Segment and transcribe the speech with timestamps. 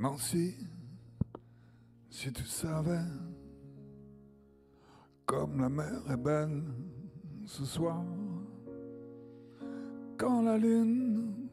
[0.00, 0.54] Nancy,
[2.08, 3.04] si tu savais
[5.26, 6.62] comme la mer est belle
[7.44, 8.02] ce soir,
[10.16, 11.50] quand la lune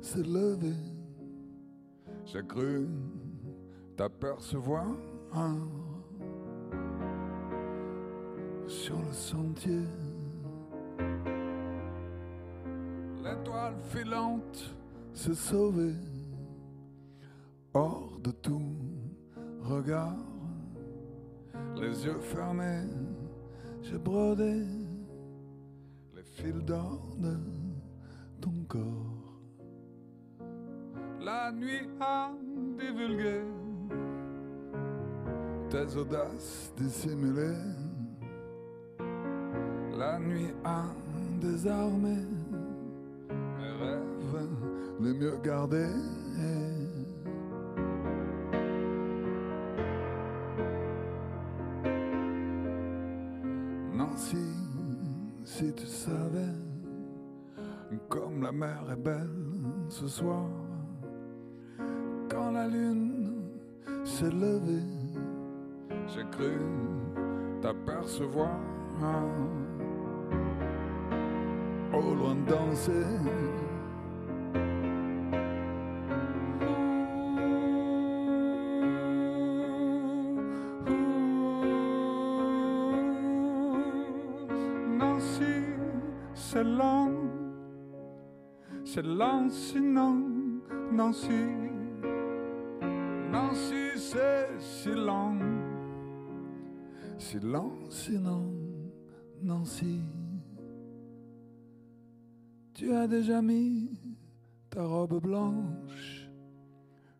[0.00, 0.76] s'est levée,
[2.24, 2.86] j'ai cru
[3.96, 4.86] t'apercevoir
[8.68, 9.82] sur le sentier.
[13.24, 14.76] L'étoile filante
[15.12, 15.96] s'est sauvée
[18.28, 18.76] de tout
[19.62, 20.18] regard,
[21.76, 22.84] les yeux fermés,
[23.80, 24.64] j'ai brodé
[26.14, 27.36] les fils d'or de
[28.38, 29.40] ton corps.
[31.20, 32.32] La nuit a
[32.78, 33.40] divulgué
[35.70, 37.64] tes audaces dissimulées.
[39.96, 40.84] La nuit a
[41.40, 42.16] désarmé
[43.58, 44.18] mes rêves
[45.00, 46.27] les mieux gardés.
[60.00, 60.44] Ce soir,
[62.30, 63.42] quand la lune
[64.04, 64.86] s'est levée,
[66.06, 66.52] j'ai cru
[67.60, 68.60] t'apercevoir
[71.92, 72.92] au loin danser.
[89.48, 90.60] Lent sinon,
[90.92, 91.28] Nancy,
[93.30, 95.38] Nancy, c'est si lent,
[97.18, 98.52] si lent sinon,
[99.42, 100.02] Nancy.
[102.74, 103.90] Tu as déjà mis
[104.70, 106.28] ta robe blanche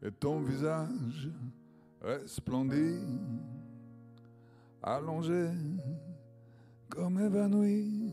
[0.02, 1.30] et ton visage
[2.02, 3.00] resplendit,
[4.82, 5.48] allongé
[6.90, 8.12] comme évanoui.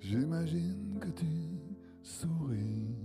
[0.00, 1.57] J'imagine que tu
[2.08, 2.96] souris.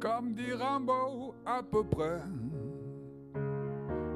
[0.00, 2.22] Comme dit Rimbaud, à peu près,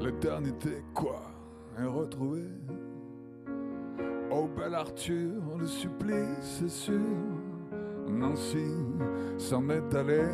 [0.00, 1.22] l'éternité, quoi,
[1.78, 2.48] est retrouvée.
[4.30, 7.00] Oh bel Arthur, le supplice, c'est sûr,
[8.08, 8.72] Nancy
[9.36, 10.28] s'en est allée.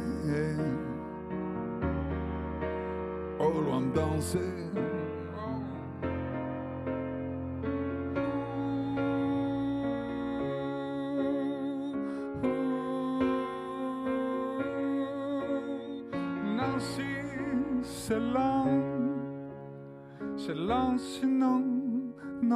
[3.41, 4.92] Au loin de danser.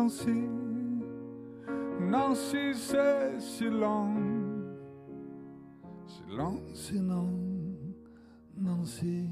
[0.06, 0.48] Nancy.
[1.98, 4.14] Nancy, c'est si lent,
[6.06, 7.28] si lent sinon,
[8.56, 9.28] Nancy.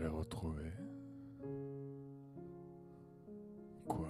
[0.00, 0.72] Est retrouvée.
[3.86, 4.08] Quoi?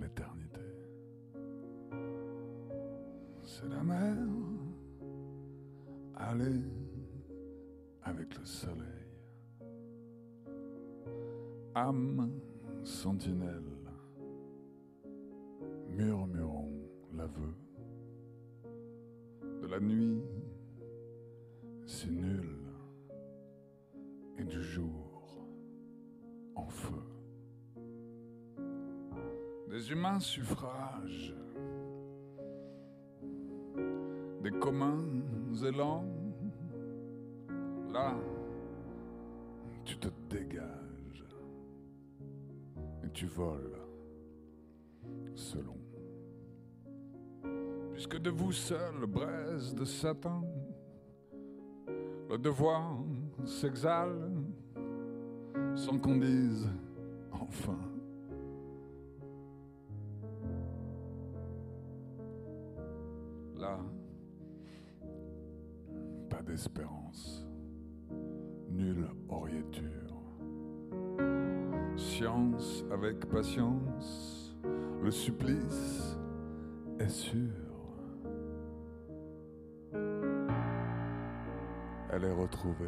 [0.00, 0.60] L'éternité.
[3.42, 4.16] C'est la mer.
[6.16, 6.62] Aller
[8.02, 8.84] avec le soleil.
[11.76, 12.30] Âme
[12.82, 13.67] sentinelle.
[29.90, 31.34] Humains suffrages,
[34.42, 35.02] des communs
[35.64, 36.04] élans,
[37.90, 38.14] là,
[39.86, 41.24] tu te dégages
[43.02, 43.80] et tu voles
[45.34, 45.78] selon.
[47.94, 50.42] Puisque de vous seul, braise de Satan,
[52.28, 52.98] le devoir
[53.46, 54.30] s'exhale
[55.74, 56.68] sans qu'on dise
[57.32, 57.78] enfin.
[66.58, 67.46] Pas d'espérance,
[68.70, 69.84] nulle oriéture.
[71.96, 74.56] Science avec patience,
[75.02, 76.16] le supplice
[76.98, 77.52] est sûre.
[82.10, 82.86] Elle est retrouvée.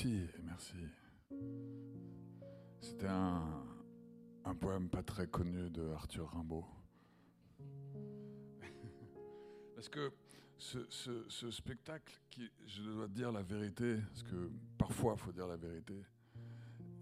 [0.00, 0.76] Merci, merci.
[2.80, 3.64] C'était un,
[4.44, 6.64] un poème pas très connu de Arthur Rimbaud.
[9.74, 10.12] Parce que
[10.56, 12.14] ce, ce- spectacle,
[12.64, 16.00] je dois dire la vérité, parce que parfois il faut dire la vérité,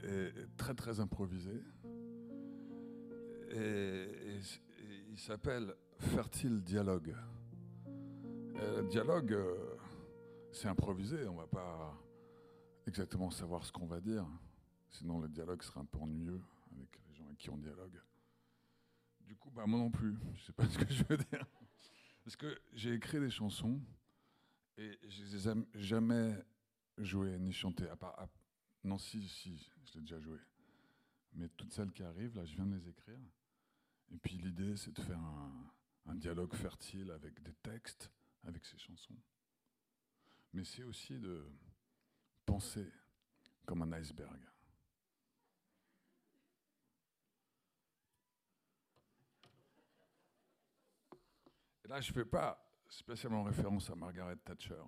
[0.03, 1.63] est très très improvisé.
[3.51, 4.07] Et,
[5.11, 7.15] il s'appelle Fertile Dialogue.
[8.57, 9.77] Euh, dialogue, euh,
[10.51, 11.95] c'est improvisé, on va pas
[12.87, 14.27] exactement savoir ce qu'on va dire.
[14.91, 16.41] Sinon, le dialogue serait un peu ennuyeux
[16.75, 18.01] avec les gens avec qui on dialogue.
[19.21, 21.47] Du coup, bah, moi non plus, je sais pas ce que je veux dire.
[22.25, 23.81] Parce que j'ai écrit des chansons
[24.77, 26.45] et je les ai am- jamais
[26.99, 27.89] jouées ni chantées.
[27.89, 28.29] À part,
[28.85, 30.39] non, si, si, je l'ai déjà joué.
[31.35, 33.19] Mais toutes celles qui arrivent, là, je viens de les écrire.
[34.13, 35.21] Et puis l'idée, c'est de faire
[36.07, 38.11] un dialogue fertile avec des textes,
[38.45, 39.17] avec ces chansons.
[40.53, 41.45] Mais c'est aussi de
[42.47, 42.91] penser
[43.67, 44.41] comme un iceberg.
[51.85, 52.59] Et là, je ne fais pas
[52.89, 54.83] spécialement référence à Margaret Thatcher.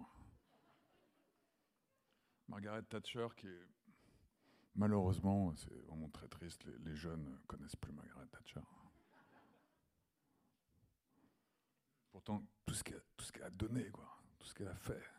[2.49, 3.69] Margaret Thatcher, qui est
[4.75, 8.61] malheureusement, c'est vraiment très triste, les, jeunes ne connaissent plus Margaret Thatcher.
[12.11, 14.09] Pourtant, tout ce qu'elle tout ce qu'elle a donné, quoi,
[14.39, 15.18] tout ce qu'elle a fait.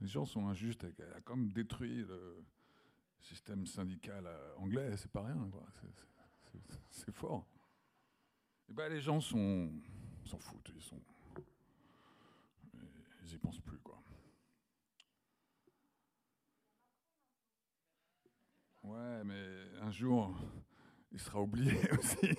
[0.00, 2.44] Les gens sont injustes, elle a même détruit le
[3.20, 5.50] système syndical euh, anglais, c'est pas rien.
[6.90, 7.46] C'est- fort.
[8.68, 9.70] Et ben, les gens sont
[10.24, 11.00] s'en foutent, ils sont,
[13.24, 14.02] ils y pensent plus, quoi.
[18.82, 20.36] Ouais, mais un jour,
[21.12, 22.34] il sera oublié aussi.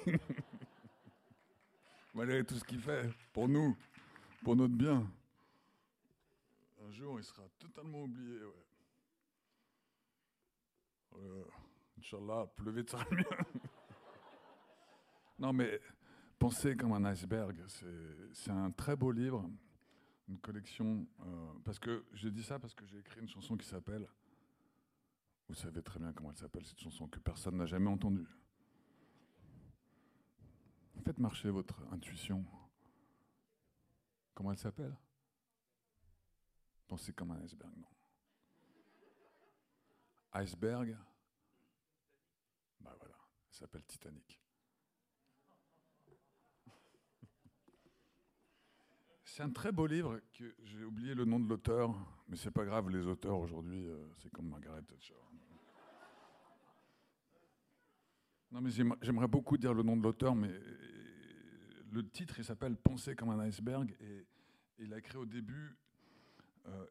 [2.13, 3.77] Malgré tout ce qu'il fait pour nous,
[4.43, 5.09] pour notre bien.
[6.87, 8.39] Un jour, il sera totalement oublié.
[11.15, 11.43] Euh,
[11.97, 12.99] Inch'Allah, plus vite ça
[15.39, 15.81] non, mais
[16.39, 19.49] Penser comme un iceberg, c'est c'est un très beau livre,
[20.29, 21.07] une collection.
[21.25, 24.07] euh, parce que je dis ça parce que j'ai écrit une chanson qui s'appelle.
[25.49, 28.27] Vous savez très bien comment elle s'appelle, cette chanson que personne n'a jamais entendue.
[31.03, 32.45] Faites marcher votre intuition.
[34.35, 34.95] Comment elle s'appelle?
[36.87, 37.87] Pensez comme un iceberg, non.
[40.33, 40.97] Iceberg
[42.79, 43.15] Bah voilà,
[43.49, 44.39] elle s'appelle Titanic.
[49.23, 51.93] C'est un très beau livre que j'ai oublié le nom de l'auteur,
[52.27, 55.13] mais c'est pas grave, les auteurs aujourd'hui, euh, c'est comme Margaret Thatcher.
[58.49, 62.45] Non, mais j'aim- j'aimerais beaucoup dire le nom de l'auteur, mais euh, le titre, il
[62.45, 64.25] s'appelle Penser comme un iceberg, et,
[64.79, 65.75] il a écrit au début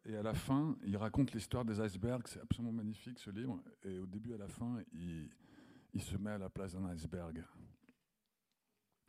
[0.04, 3.98] et à la fin, il raconte l'histoire des icebergs, c'est absolument magnifique ce livre, et
[3.98, 5.28] au début à la fin, il,
[5.92, 7.44] il se met à la place d'un iceberg.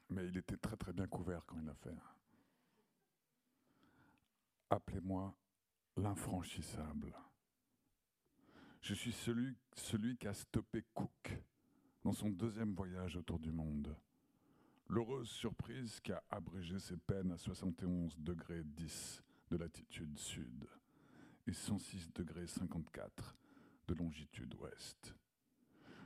[0.09, 1.95] Mais il était très très bien couvert quand il l'a fait.
[4.69, 5.35] Appelez-moi
[5.97, 7.15] l'infranchissable.
[8.81, 11.37] Je suis celui, celui qui a stoppé Cook
[12.03, 13.95] dans son deuxième voyage autour du monde.
[14.87, 20.67] L'heureuse surprise qui a abrégé ses peines à 71 degrés 10 de latitude sud
[21.47, 23.35] et 106 degrés 54
[23.87, 25.15] de longitude ouest.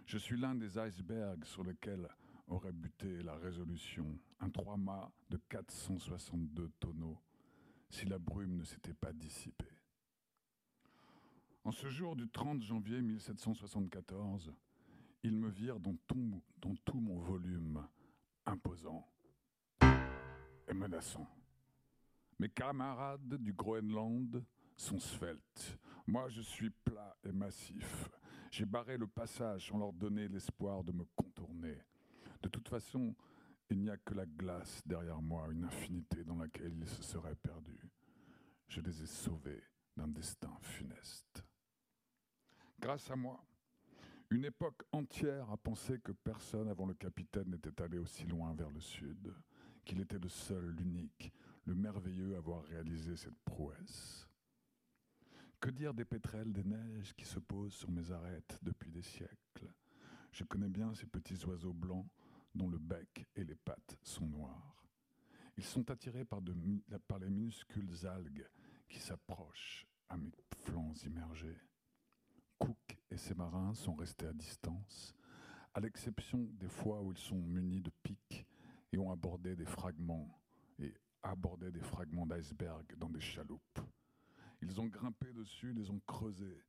[0.06, 2.08] Je suis l'un des icebergs sur lesquels
[2.48, 7.20] aurait buté la résolution, un trois-mâts de 462 tonneaux
[7.90, 9.66] si la brume ne s'était pas dissipée.
[11.64, 14.54] En ce jour du 30 janvier 1774,
[15.24, 17.86] ils me virent dans tout, dans tout mon volume
[18.46, 19.08] imposant
[19.82, 21.28] et menaçant.
[22.42, 24.44] Mes camarades du Groenland
[24.76, 25.78] sont sveltes.
[26.08, 28.10] Moi, je suis plat et massif.
[28.50, 31.78] J'ai barré le passage sans leur donner l'espoir de me contourner.
[32.42, 33.14] De toute façon,
[33.70, 37.36] il n'y a que la glace derrière moi, une infinité dans laquelle ils se seraient
[37.36, 37.92] perdus.
[38.70, 39.62] Je les ai sauvés
[39.96, 41.46] d'un destin funeste.
[42.80, 43.46] Grâce à moi,
[44.32, 48.70] Une époque entière a pensé que personne avant le capitaine n'était allé aussi loin vers
[48.70, 49.36] le sud,
[49.84, 51.34] qu'il était le seul, l'unique,
[51.66, 54.28] le merveilleux avoir réalisé cette prouesse.
[55.60, 59.72] Que dire des pétrels des neiges qui se posent sur mes arêtes depuis des siècles?
[60.32, 62.08] Je connais bien ces petits oiseaux blancs
[62.56, 64.84] dont le bec et les pattes sont noirs.
[65.58, 66.42] Ils sont attirés par,
[67.08, 68.50] par les minuscules algues
[68.90, 70.32] qui s'approchent à mes
[70.66, 71.60] flancs immergés.
[72.58, 75.14] Cook et ses marins sont restés à distance,
[75.74, 78.46] à l'exception des fois où ils sont munis de pics
[78.92, 80.42] et ont abordé des fragments
[80.80, 83.80] et abordé des fragments d'iceberg dans des chaloupes.
[84.62, 86.64] Ils ont grimpé dessus, les ont creusés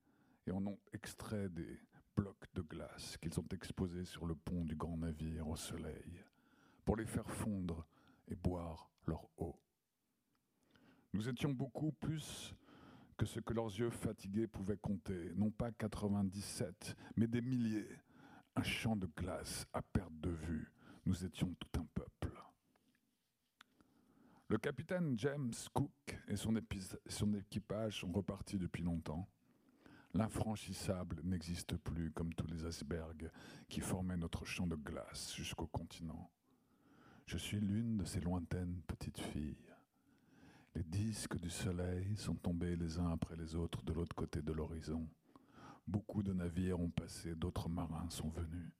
[0.46, 1.78] et en ont extrait des
[2.16, 6.24] blocs de glace qu'ils ont exposés sur le pont du grand navire au soleil
[6.84, 7.86] pour les faire fondre
[8.28, 9.58] et boire leur eau.
[11.12, 12.54] Nous étions beaucoup plus
[13.16, 17.88] que ce que leurs yeux fatigués pouvaient compter, non pas 97, mais des milliers,
[18.56, 20.72] un champ de glace à perte de vue.
[21.04, 22.41] Nous étions tout un peuple.
[24.52, 26.54] Le capitaine James Cook et son,
[27.34, 29.26] équipage sont repartis depuis longtemps.
[30.12, 33.30] L'infranchissable n'existe plus comme tous les icebergs
[33.70, 36.30] qui formaient notre champ de glace jusqu'au continent.
[37.24, 39.72] Je suis l'une de ces lointaines petites filles.
[40.74, 44.52] Les disques du soleil sont tombés les uns après les autres de l'autre côté de
[44.52, 45.08] l'horizon.
[45.86, 48.70] Beaucoup de navires ont passé, d'autres marins sont venus.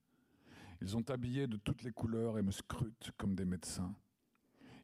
[0.81, 3.95] Ils sont habillés de toutes les couleurs et me scrutent comme des médecins.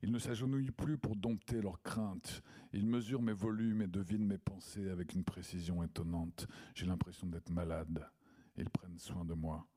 [0.01, 2.41] Ils ne s'agenouillent plus pour dompter leurs craintes.
[2.71, 6.47] Ils mesurent mes volumes et devinent mes pensées avec une précision étonnante.
[6.73, 8.09] J'ai l'impression d'être malade.
[8.57, 9.67] Ils prennent soin de moi.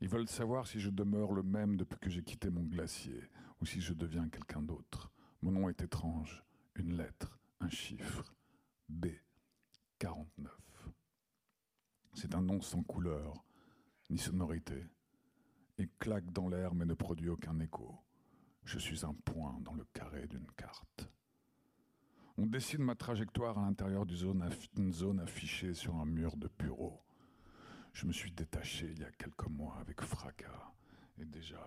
[0.00, 3.22] Ils veulent savoir si je demeure le même depuis que j'ai quitté mon glacier
[3.60, 5.12] ou si je deviens quelqu'un d'autre.
[5.42, 6.42] Mon nom est étrange.
[6.74, 8.34] Une lettre, un chiffre.
[8.88, 9.06] B.
[9.98, 10.50] 49.
[12.14, 13.44] C'est un nom sans couleur,
[14.08, 14.86] ni sonorité.
[15.78, 17.94] Il claque dans l'air mais ne produit aucun écho.
[18.64, 21.08] Je suis un point dans le carré d'une carte.
[22.38, 27.00] On dessine ma trajectoire à l'intérieur d'une zone affichée sur un mur de bureau.
[27.92, 30.72] Je me suis détaché il y a quelques mois avec fracas
[31.18, 31.60] et déjà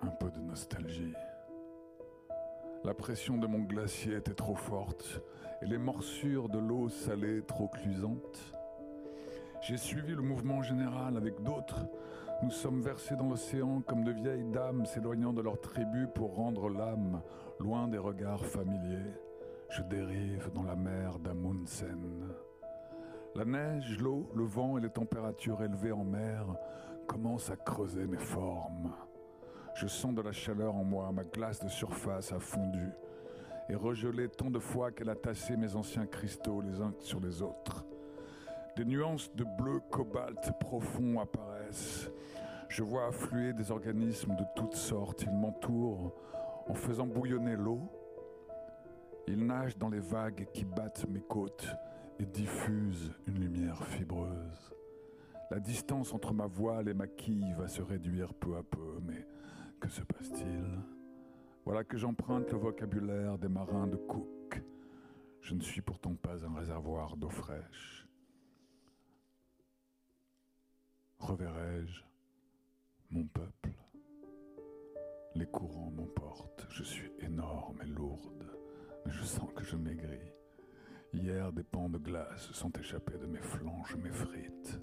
[0.00, 1.14] un peu de nostalgie.
[2.84, 5.20] La pression de mon glacier était trop forte
[5.60, 8.54] et les morsures de l'eau salée trop clusantes.
[9.60, 11.86] J'ai suivi le mouvement général avec d'autres
[12.42, 16.68] nous sommes versés dans l'océan comme de vieilles dames s'éloignant de leur tribu pour rendre
[16.68, 17.22] l'âme
[17.60, 19.12] loin des regards familiers.
[19.70, 22.28] Je dérive dans la mer d'Amundsen.
[23.34, 26.44] La neige, l'eau, le vent et les températures élevées en mer
[27.06, 28.92] commencent à creuser mes formes.
[29.74, 32.90] Je sens de la chaleur en moi, ma glace de surface a fondu
[33.68, 37.40] et regelé tant de fois qu'elle a tassé mes anciens cristaux les uns sur les
[37.40, 37.86] autres.
[38.76, 41.61] Des nuances de bleu cobalt profond apparaissent
[42.68, 45.22] je vois affluer des organismes de toutes sortes.
[45.22, 46.14] Ils m'entourent
[46.68, 47.80] en faisant bouillonner l'eau.
[49.26, 51.68] Ils nagent dans les vagues qui battent mes côtes
[52.18, 54.74] et diffusent une lumière fibreuse.
[55.50, 59.26] La distance entre ma voile et ma quille va se réduire peu à peu, mais
[59.80, 60.64] que se passe-t-il?
[61.64, 64.62] Voilà que j'emprunte le vocabulaire des marins de Cook.
[65.40, 68.01] Je ne suis pourtant pas un réservoir d'eau fraîche.
[71.32, 72.02] Reverrai-je
[73.10, 73.70] mon peuple?
[75.34, 78.44] Les courants m'emportent, je suis énorme et lourde,
[79.06, 80.30] mais je sens que je maigris.
[81.14, 84.78] Hier, des pans de glace sont échappés de mes flancs, je m'effrite.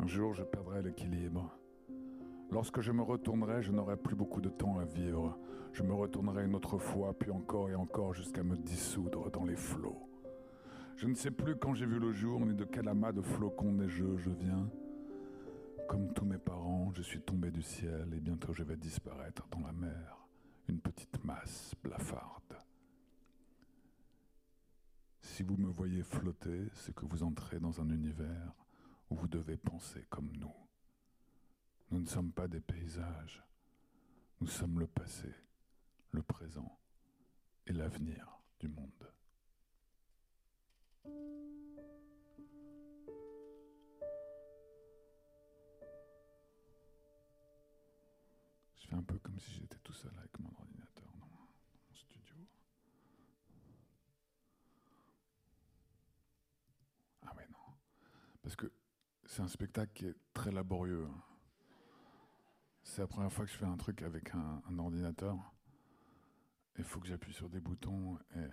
[0.00, 1.58] Un jour, je perdrai l'équilibre.
[2.50, 5.38] Lorsque je me retournerai, je n'aurai plus beaucoup de temps à vivre.
[5.72, 9.56] Je me retournerai une autre fois, puis encore et encore, jusqu'à me dissoudre dans les
[9.56, 10.10] flots.
[10.96, 13.72] Je ne sais plus quand j'ai vu le jour, ni de quel amas de flocons
[13.72, 14.68] neigeux je viens.
[15.88, 19.60] Comme tous mes parents, je suis tombé du ciel et bientôt je vais disparaître dans
[19.60, 20.28] la mer,
[20.68, 22.58] une petite masse blafarde.
[25.22, 28.52] Si vous me voyez flotter, c'est que vous entrez dans un univers
[29.08, 30.54] où vous devez penser comme nous.
[31.90, 33.42] Nous ne sommes pas des paysages,
[34.42, 35.32] nous sommes le passé,
[36.10, 36.78] le présent
[37.66, 39.08] et l'avenir du monde.
[48.88, 52.36] Fais un peu comme si j'étais tout seul avec mon ordinateur dans mon studio.
[57.22, 57.74] Ah ouais, non.
[58.42, 58.72] Parce que
[59.26, 61.06] c'est un spectacle qui est très laborieux.
[61.06, 61.22] Hein.
[62.82, 65.36] C'est la première fois que je fais un truc avec un, un ordinateur.
[66.78, 68.48] Il faut que j'appuie sur des boutons et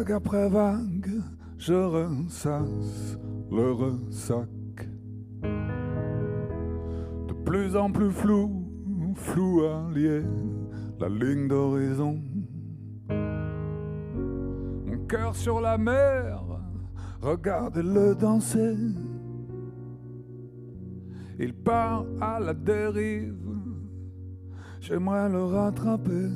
[0.00, 1.10] Vague après vague,
[1.58, 3.18] je ressasse
[3.50, 4.48] le ressac.
[7.28, 8.64] De plus en plus flou,
[9.14, 10.22] flou allié,
[10.98, 12.18] la ligne d'horizon.
[14.86, 16.44] Mon cœur sur la mer,
[17.20, 18.76] regardez-le danser.
[21.38, 23.36] Il part à la dérive,
[24.80, 26.30] j'aimerais le rattraper.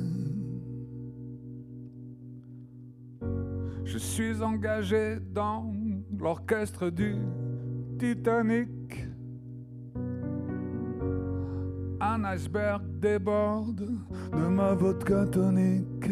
[4.05, 5.73] Suis engagé dans
[6.17, 7.15] l'orchestre du
[7.99, 9.07] Titanic.
[11.99, 13.89] Un iceberg déborde
[14.31, 16.11] de ma vodka tonique.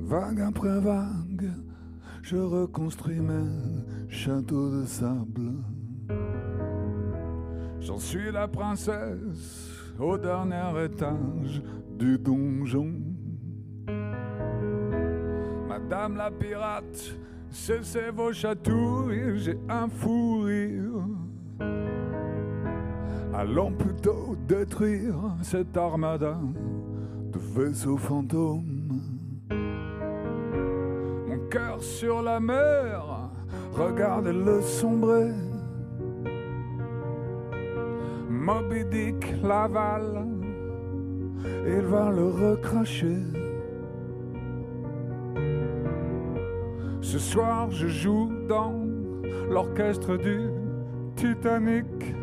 [0.00, 1.50] Vague après vague,
[2.22, 5.52] je reconstruis mes châteaux de sable.
[7.80, 11.62] J'en suis la princesse au dernier étage
[11.98, 13.09] du donjon.
[15.90, 17.16] Madame la pirate,
[17.50, 21.04] cessez vos chatouilles, j'ai un fou rire.
[23.34, 26.38] Allons plutôt détruire cette armada
[27.32, 29.00] de vaisseaux fantômes.
[31.26, 33.02] Mon cœur sur la mer,
[33.72, 35.32] regardez-le sombrer.
[38.28, 40.24] Moby Dick l'avale,
[41.66, 43.49] il va le recracher.
[47.10, 48.72] Ce soir, je joue dans
[49.50, 50.48] l'orchestre du
[51.16, 52.14] Titanic.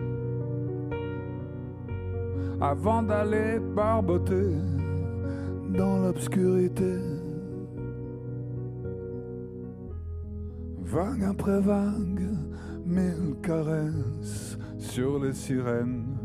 [2.61, 4.47] Avant d'aller barboter
[5.77, 6.99] dans l'obscurité.
[10.83, 12.29] Vague après vague,
[12.85, 16.17] mille caresses sur les sirènes.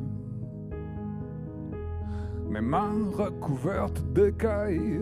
[2.48, 5.00] Mes mains recouvertes d'écailles,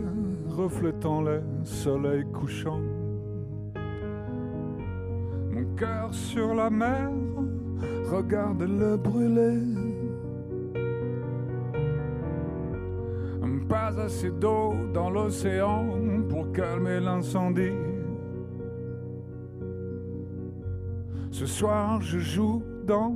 [0.49, 2.81] reflétant le soleil couchant
[5.81, 7.11] cœur sur la mer,
[8.13, 9.59] regarde-le brûler.
[13.69, 15.85] Pas assez d'eau dans l'océan
[16.29, 17.79] pour calmer l'incendie.
[21.31, 23.15] Ce soir, je joue dans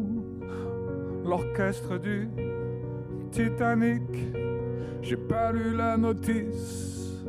[1.24, 2.28] l'orchestre du
[3.32, 4.02] Titanic.
[5.02, 7.24] J'ai pas lu la notice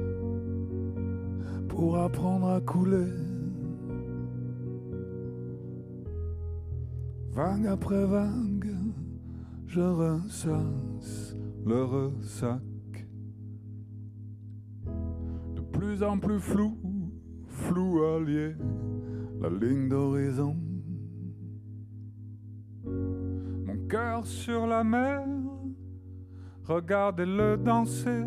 [1.67, 3.24] pour apprendre à couler.
[7.35, 8.73] Vague après vague,
[9.67, 12.61] je ressasse le ressac.
[15.53, 16.77] De plus en plus flou,
[17.49, 18.55] flou allié,
[19.41, 20.55] la ligne d'horizon.
[22.85, 25.27] Mon cœur sur la mer,
[26.63, 28.23] regardez-le danser.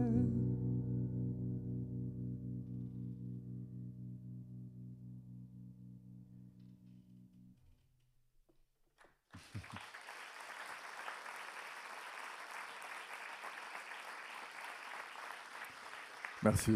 [16.43, 16.73] Merci.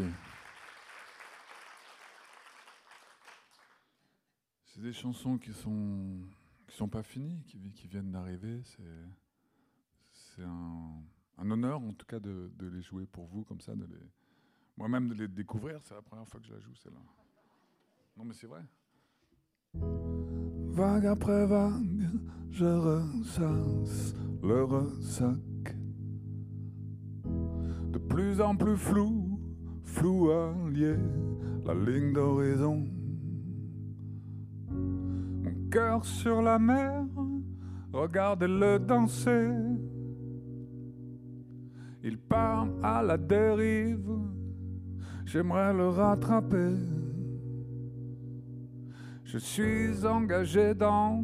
[4.67, 6.19] C'est des chansons qui sont
[6.67, 8.61] qui sont pas finies, qui, viennent d'arriver.
[8.65, 8.83] C'est
[10.13, 11.03] c'est un,
[11.39, 14.11] un, honneur en tout cas de, de, les jouer pour vous comme ça, de les
[14.77, 15.81] moi-même de les découvrir.
[15.83, 17.01] C'est la première fois que je la joue celle-là.
[18.17, 18.63] Non mais c'est vrai.
[19.75, 22.09] Vague après vague,
[22.51, 25.77] je ressasse le ressac.
[27.93, 29.22] De plus en plus flou,
[29.93, 30.97] flou allié,
[31.67, 32.87] la ligne d'horizon.
[34.71, 37.05] Mon cœur sur la mer,
[37.93, 39.51] regardez-le danser.
[42.03, 44.11] Il part à la dérive,
[45.27, 46.75] j'aimerais le rattraper.
[49.25, 51.23] Je suis engagé dans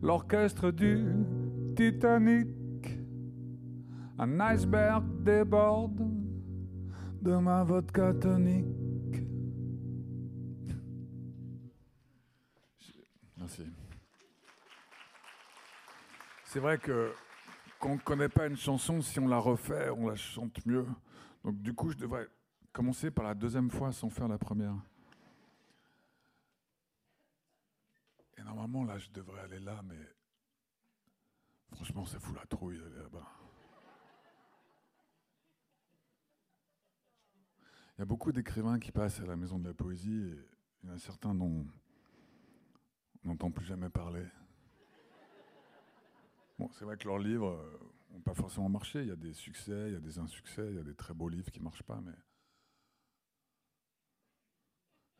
[0.00, 1.04] l'orchestre du
[1.76, 2.48] Titanic.
[4.18, 6.17] Un iceberg déborde
[7.20, 9.22] de ma vodka tonique.
[13.36, 13.66] Merci.
[16.44, 17.12] C'est vrai que
[17.78, 20.86] quand on ne connaît pas une chanson, si on la refait, on la chante mieux.
[21.44, 22.26] Donc du coup, je devrais
[22.72, 24.74] commencer par la deuxième fois sans faire la première.
[28.36, 29.98] Et normalement, là, je devrais aller là, mais
[31.74, 33.37] franchement, ça fout la trouille d'aller là-bas.
[37.98, 40.38] Il y a beaucoup d'écrivains qui passent à la maison de la poésie et
[40.84, 41.66] il y en a certains dont
[43.24, 44.24] on n'entend plus jamais parler.
[46.60, 47.60] Bon, c'est vrai que leurs livres,
[48.12, 49.02] n'ont pas forcément marché.
[49.02, 51.12] Il y a des succès, il y a des insuccès, il y a des très
[51.12, 52.14] beaux livres qui ne marchent pas, mais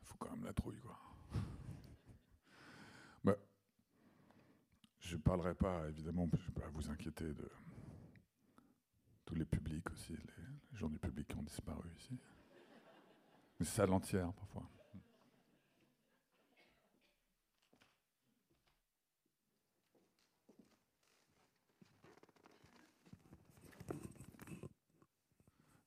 [0.01, 0.97] il faut quand même la trouille, quoi.
[3.25, 3.35] Bah,
[4.99, 7.51] je ne parlerai pas, évidemment, je ne vais pas vous inquiéter de
[9.25, 12.17] tous les publics aussi, les, gens du public qui ont disparu ici.
[13.59, 14.63] Mais c'est à l'entière, parfois.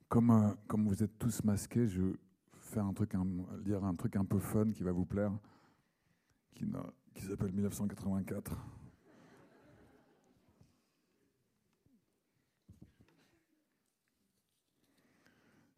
[0.08, 2.12] Comme, euh, comme vous êtes tous masqués, je vais
[2.58, 3.26] faire un truc, un,
[3.64, 5.32] lire un truc un peu fun qui va vous plaire,
[6.54, 6.66] qui,
[7.14, 8.81] qui s'appelle 1984.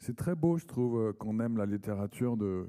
[0.06, 2.68] C'est très beau, je trouve, euh, qu'on aime la littérature de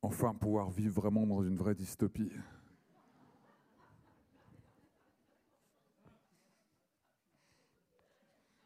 [0.00, 2.32] enfin pouvoir vivre vraiment dans une vraie dystopie.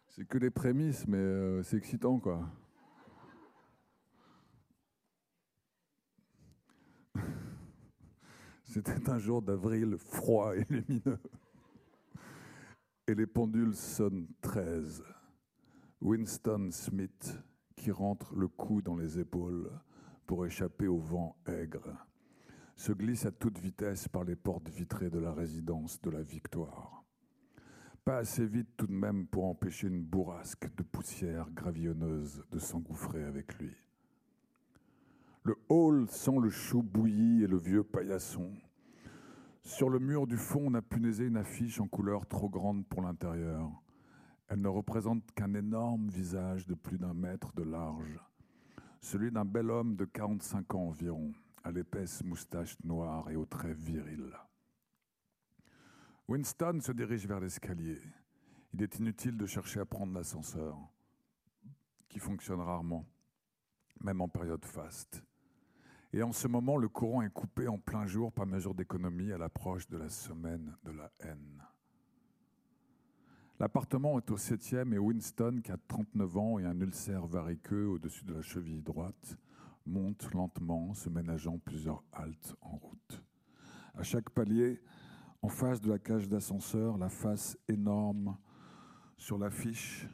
[0.07, 2.49] C'est que les prémices, mais euh, c'est excitant, quoi.
[8.63, 11.19] C'était un jour d'avril froid et lumineux.
[13.09, 15.03] Et les pendules sonnent 13.
[16.01, 17.37] Winston Smith,
[17.81, 19.71] qui rentre le cou dans les épaules
[20.27, 21.97] pour échapper au vent aigre,
[22.77, 27.03] se glisse à toute vitesse par les portes vitrées de la résidence de la Victoire.
[28.05, 33.25] Pas assez vite tout de même pour empêcher une bourrasque de poussière gravillonneuse de s'engouffrer
[33.25, 33.75] avec lui.
[35.45, 38.53] Le hall sent le chou bouilli et le vieux paillasson.
[39.63, 43.01] Sur le mur du fond, on a punaisé une affiche en couleur trop grande pour
[43.01, 43.71] l'intérieur.
[44.51, 48.19] Elle ne représente qu'un énorme visage de plus d'un mètre de large,
[49.01, 51.33] celui d'un bel homme de 45 ans environ,
[51.63, 54.37] à l'épaisse moustache noire et aux traits virils.
[56.27, 58.01] Winston se dirige vers l'escalier.
[58.75, 60.77] Il est inutile de chercher à prendre l'ascenseur,
[62.09, 63.07] qui fonctionne rarement,
[64.01, 65.23] même en période faste.
[66.13, 69.39] Et en ce moment, le courant est coupé en plein jour par mesure d'économie à
[69.39, 71.63] l'approche de la semaine de la haine.
[73.61, 78.25] L'appartement est au septième et Winston, qui a 39 ans et un ulcère variqueux au-dessus
[78.25, 79.37] de la cheville droite,
[79.85, 83.23] monte lentement, se ménageant plusieurs haltes en route.
[83.95, 84.81] À chaque palier,
[85.43, 88.39] en face de la cage d'ascenseur, la face énorme
[89.19, 90.09] sur l'affiche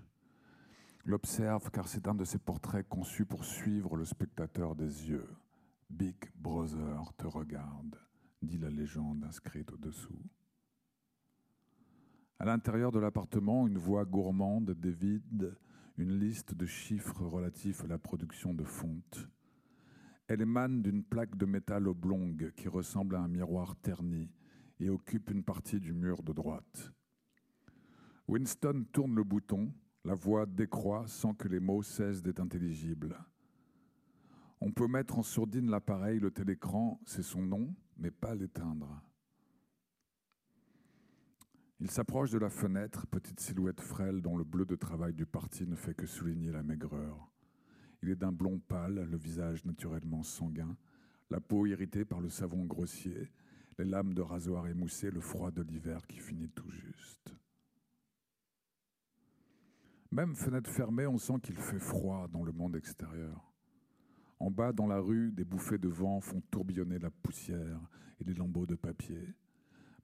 [1.04, 5.28] l'observe car c'est un de ces portraits conçus pour suivre le spectateur des yeux.
[5.88, 7.94] Big Brother te regarde,
[8.42, 10.20] dit la légende inscrite au-dessous.
[12.38, 15.56] À l'intérieur de l'appartement, une voix gourmande dévide
[15.96, 19.26] une liste de chiffres relatifs à la production de fonte.
[20.28, 24.30] Elle émane d'une plaque de métal oblongue qui ressemble à un miroir terni
[24.80, 26.92] et occupe une partie du mur de droite.
[28.28, 29.72] Winston tourne le bouton,
[30.04, 33.16] la voix décroît sans que les mots cessent d'être intelligibles.
[34.60, 39.05] On peut mettre en sourdine l'appareil, le télécran, c'est son nom, mais pas l'éteindre.
[41.78, 45.66] Il s'approche de la fenêtre, petite silhouette frêle dont le bleu de travail du parti
[45.66, 47.30] ne fait que souligner la maigreur.
[48.02, 50.74] Il est d'un blond pâle, le visage naturellement sanguin,
[51.28, 53.30] la peau irritée par le savon grossier,
[53.78, 57.34] les lames de rasoir émoussées, le froid de l'hiver qui finit tout juste.
[60.10, 63.52] Même fenêtre fermée, on sent qu'il fait froid dans le monde extérieur.
[64.38, 67.80] En bas, dans la rue, des bouffées de vent font tourbillonner la poussière
[68.18, 69.34] et les lambeaux de papier.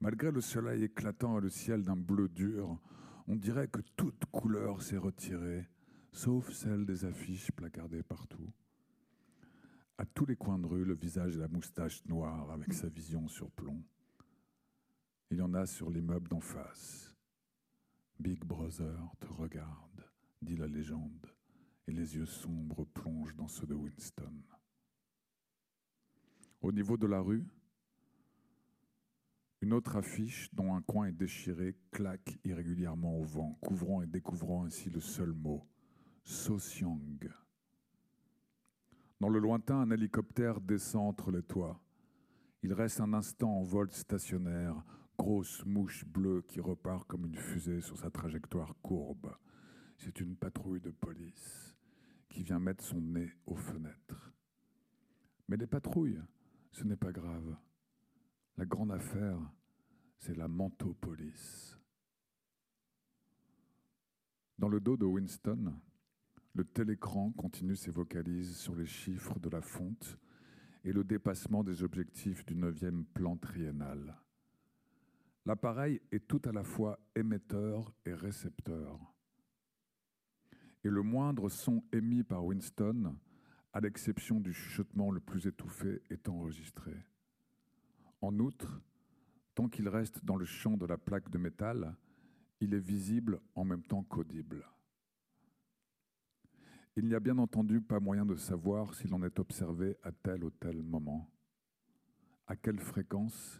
[0.03, 2.77] Malgré le soleil éclatant et le ciel d'un bleu dur,
[3.25, 5.69] on dirait que toute couleur s'est retirée,
[6.11, 8.51] sauf celle des affiches placardées partout.
[9.97, 13.29] À tous les coins de rue, le visage et la moustache noire avec sa vision
[13.29, 13.81] sur plomb.
[15.31, 17.15] Il y en a sur l'immeuble d'en face.
[18.19, 20.03] Big Brother te regarde,
[20.41, 21.27] dit la légende,
[21.87, 24.33] et les yeux sombres plongent dans ceux de Winston.
[26.59, 27.47] Au niveau de la rue,
[29.63, 34.65] une autre affiche dont un coin est déchiré claque irrégulièrement au vent, couvrant et découvrant
[34.65, 35.65] ainsi le seul mot,
[36.25, 36.99] Xiang.
[39.21, 41.81] Dans le lointain, un hélicoptère descend entre les toits.
[42.61, 44.83] Il reste un instant en vol stationnaire,
[45.17, 49.33] grosse mouche bleue qui repart comme une fusée sur sa trajectoire courbe.
[49.95, 51.77] C'est une patrouille de police
[52.27, 54.33] qui vient mettre son nez aux fenêtres.
[55.47, 56.19] Mais les patrouilles,
[56.73, 57.55] ce n'est pas grave.
[58.57, 59.39] La grande affaire,
[60.17, 61.79] c'est la manteau-police.
[64.59, 65.73] Dans le dos de Winston,
[66.53, 70.19] le télécran continue ses vocalises sur les chiffres de la fonte
[70.83, 74.15] et le dépassement des objectifs du neuvième plan triennal.
[75.47, 78.99] L'appareil est tout à la fois émetteur et récepteur.
[80.83, 83.17] Et le moindre son émis par Winston,
[83.73, 86.93] à l'exception du chuchotement le plus étouffé, est enregistré.
[88.23, 88.81] En outre,
[89.53, 91.93] tant qu'il reste dans le champ de la plaque de métal,
[92.61, 94.65] il est visible en même temps qu'audible.
[96.95, 100.45] Il n'y a bien entendu pas moyen de savoir s'il en est observé à tel
[100.45, 101.29] ou tel moment,
[102.47, 103.59] à quelle fréquence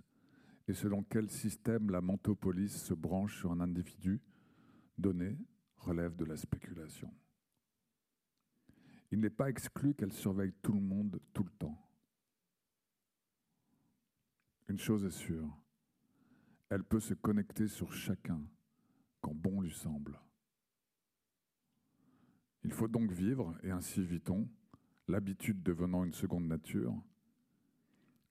[0.69, 4.21] et selon quel système la mantopolis se branche sur un individu
[4.97, 5.37] donné
[5.75, 7.13] relève de la spéculation.
[9.11, 11.77] Il n'est pas exclu qu'elle surveille tout le monde tout le temps.
[14.69, 15.47] Une chose est sûre,
[16.69, 18.41] elle peut se connecter sur chacun
[19.21, 20.19] quand bon lui semble.
[22.63, 24.47] Il faut donc vivre, et ainsi vit-on,
[25.07, 26.95] l'habitude devenant une seconde nature,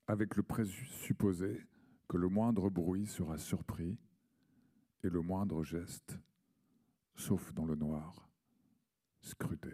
[0.07, 1.66] avec le présupposé
[2.09, 3.99] que le moindre bruit sera surpris
[5.05, 6.18] et le moindre geste,
[7.14, 8.29] sauf dans le noir,
[9.21, 9.73] scruté.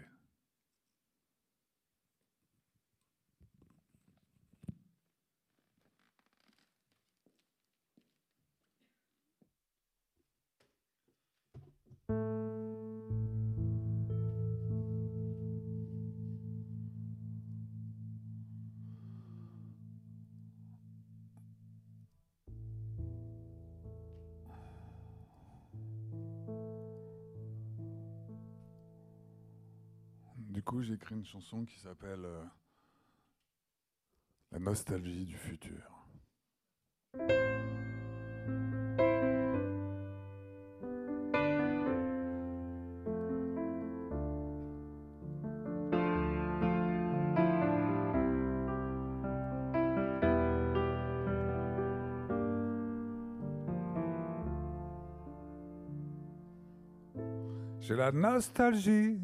[30.48, 32.44] Du coup, j'ai écrit une chanson qui s'appelle euh,
[34.50, 36.08] La nostalgie du futur.
[57.98, 59.18] La nostalgie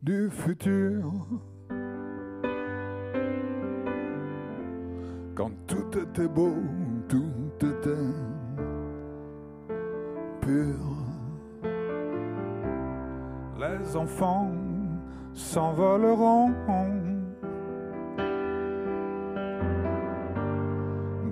[0.00, 1.10] du futur.
[5.34, 6.54] Quand tout était beau,
[7.08, 8.14] tout était
[10.40, 10.78] pur.
[13.58, 14.52] Les enfants
[15.32, 16.52] s'envoleront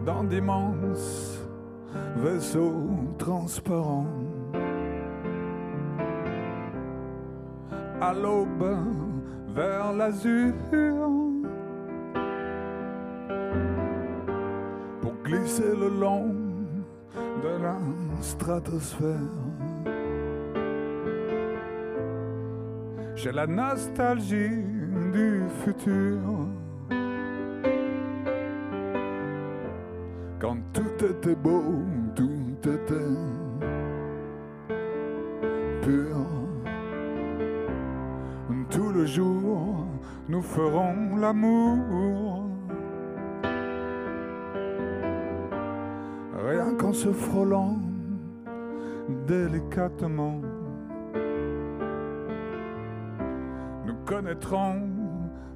[0.04, 1.38] dans d'immenses
[2.16, 4.31] vaisseaux transparents.
[8.02, 8.76] À l'aube
[9.54, 10.52] vers l'azur
[15.00, 16.34] pour glisser le long
[17.44, 17.76] de la
[18.20, 19.38] stratosphère.
[23.14, 24.64] J'ai la nostalgie
[25.12, 26.18] du futur.
[30.40, 31.62] Quand tout était beau,
[32.16, 33.14] tout était
[35.82, 36.41] pur.
[39.02, 39.84] Le jour,
[40.28, 42.44] nous ferons l'amour.
[46.46, 47.78] Rien qu'en se frôlant
[49.26, 50.40] délicatement,
[53.84, 54.88] nous connaîtrons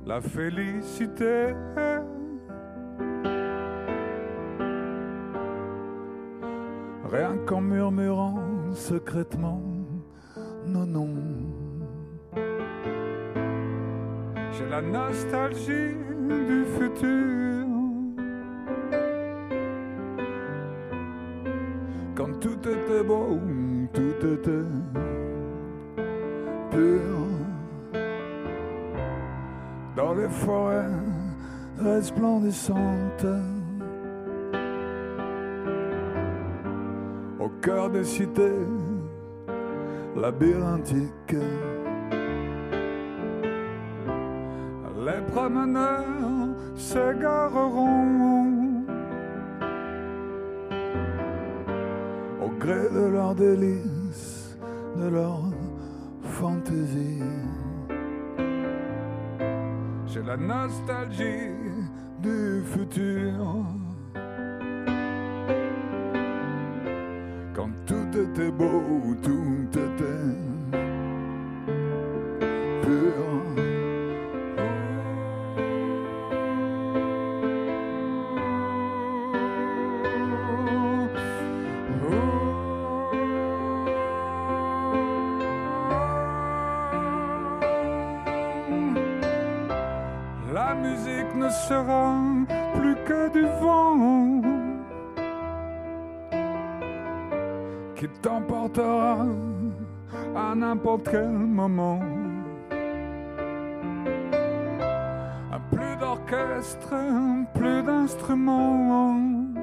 [0.04, 1.54] la félicité.
[7.12, 8.40] Rien qu'en murmurant
[8.72, 9.62] secrètement
[10.66, 11.45] non, non.
[14.70, 15.94] La nostalgie
[16.28, 17.66] du futur.
[22.14, 23.38] Quand tout était beau,
[23.92, 24.66] tout était
[26.70, 27.16] pur.
[29.96, 30.90] Dans les forêts
[31.78, 33.26] resplendissantes.
[37.38, 38.66] Au cœur des cités
[40.16, 41.36] labyrinthiques.
[45.36, 48.84] Promeneurs s'égareront
[52.42, 54.56] au gré de leurs délices,
[54.96, 55.40] de leur
[56.22, 57.22] fantaisie.
[60.06, 61.52] J'ai la nostalgie
[101.06, 102.00] n'importe quel moment.
[105.70, 106.94] Plus d'orchestre,
[107.54, 109.54] plus d'instruments.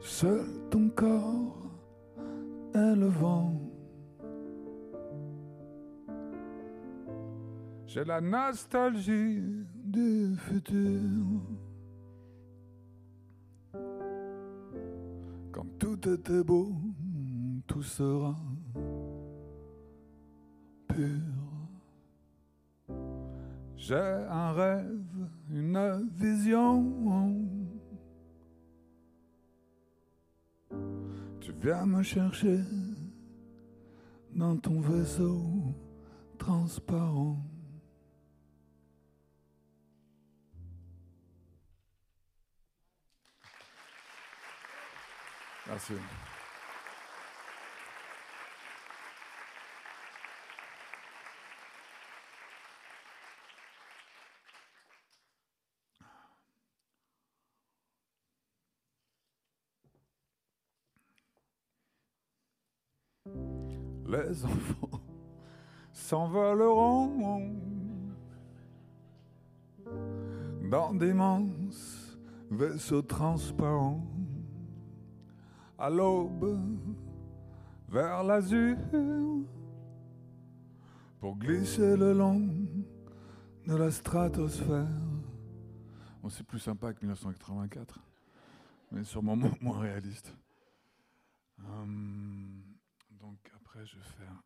[0.00, 1.70] Seul ton corps
[2.74, 3.52] est le vent.
[7.86, 9.42] J'ai la nostalgie
[9.84, 11.42] du futur.
[15.52, 16.72] Quand tout était beau,
[17.76, 18.34] tout sera
[20.88, 21.20] pur.
[23.76, 27.44] J'ai un rêve, une vision.
[31.40, 32.60] Tu viens me chercher
[34.34, 35.42] dans ton vaisseau
[36.38, 37.36] transparent.
[45.68, 45.94] Merci.
[64.28, 65.00] Les enfants
[65.92, 67.52] s'envoleront
[70.68, 72.18] dans d'immenses
[72.50, 74.04] vaisseaux transparents
[75.78, 76.58] à l'aube
[77.88, 78.76] vers l'azur
[81.20, 82.48] pour glisser le long
[83.66, 84.88] de la stratosphère.
[86.20, 88.00] Bon, c'est plus sympa que 1984,
[88.90, 90.34] mais sûrement moins réaliste.
[91.60, 92.55] Hum,
[93.84, 94.42] je vais faire.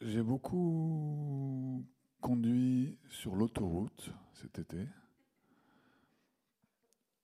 [0.00, 1.84] J'ai beaucoup
[2.20, 4.86] conduit sur l'autoroute cet été.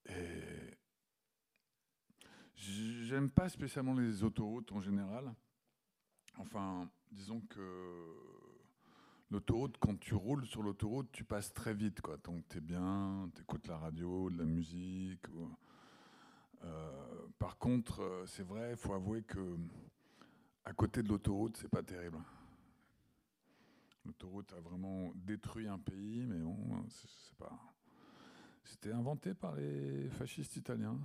[0.07, 0.79] Et
[2.55, 5.35] j'aime pas spécialement les autoroutes en général.
[6.37, 8.15] Enfin, disons que
[9.31, 12.17] l'autoroute, quand tu roules sur l'autoroute, tu passes très vite, quoi.
[12.19, 15.27] Donc tu es bien, tu écoutes la radio, de la musique.
[17.39, 19.57] Par contre, euh, c'est vrai, il faut avouer que
[20.65, 22.19] à côté de l'autoroute, c'est pas terrible.
[24.05, 26.57] L'autoroute a vraiment détruit un pays, mais bon,
[26.89, 27.53] c'est pas.
[28.63, 30.99] C'était inventé par les fascistes italiens.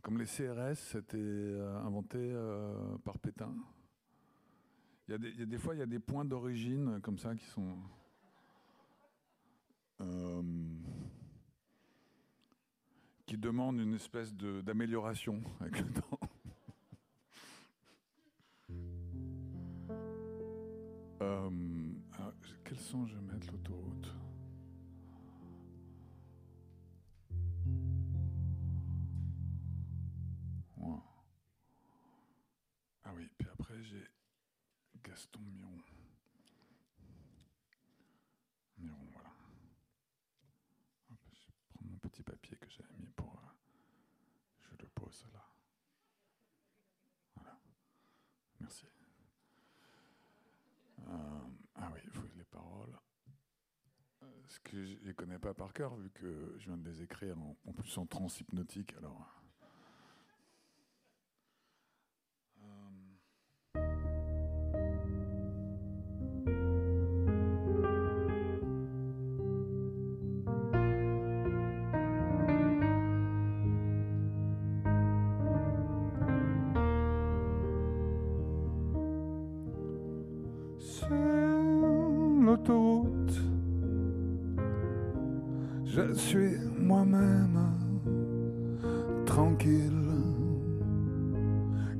[0.00, 3.54] Comme les CRS, c'était euh, inventé euh, par Pétain.
[5.08, 7.78] Il y, a des, fois, il y a des points d'origine comme ça qui sont.
[10.00, 10.42] Euh,
[13.28, 16.18] qui demandent une espèce d'amélioration avec le temps.
[22.64, 24.14] quel son je vais mettre l'autoroute?
[33.04, 34.04] Ah oui, puis après j'ai
[35.02, 35.40] Gaston.
[38.78, 39.30] Miron, voilà.
[41.08, 43.34] je vais prendre mon petit papier que j'avais mis pour.
[43.34, 43.48] Euh,
[45.32, 45.44] là.
[47.36, 47.58] Voilà.
[48.60, 48.86] Merci.
[51.06, 51.40] Euh,
[51.76, 52.00] ah oui,
[52.36, 52.98] les paroles.
[54.22, 56.88] Euh, ce que je ne les connais pas par cœur, vu que je viens de
[56.88, 59.37] les écrire en, en plus en transhypnotique, alors.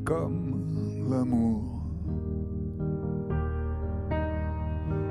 [0.09, 1.83] Comme l'amour.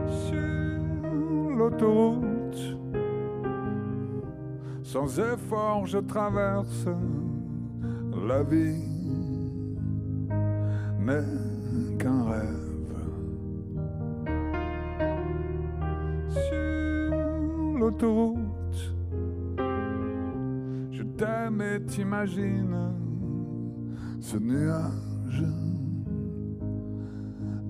[0.07, 2.77] Sur l'autoroute,
[4.81, 6.87] sans effort, je traverse
[8.27, 8.81] la vie,
[10.99, 12.63] n'est qu'un rêve.
[17.79, 18.95] l'autoroute.
[20.91, 23.06] Je t'aime et t'imagine
[24.29, 25.45] ce nuage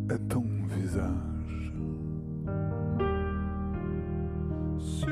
[0.09, 1.71] est ton visage.
[4.79, 5.07] Sur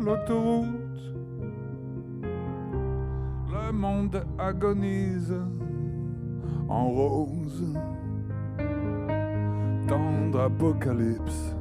[0.00, 1.14] l'autoroute,
[3.52, 5.34] le monde agonise
[6.70, 7.78] en rose,
[9.88, 11.54] tendre apocalypse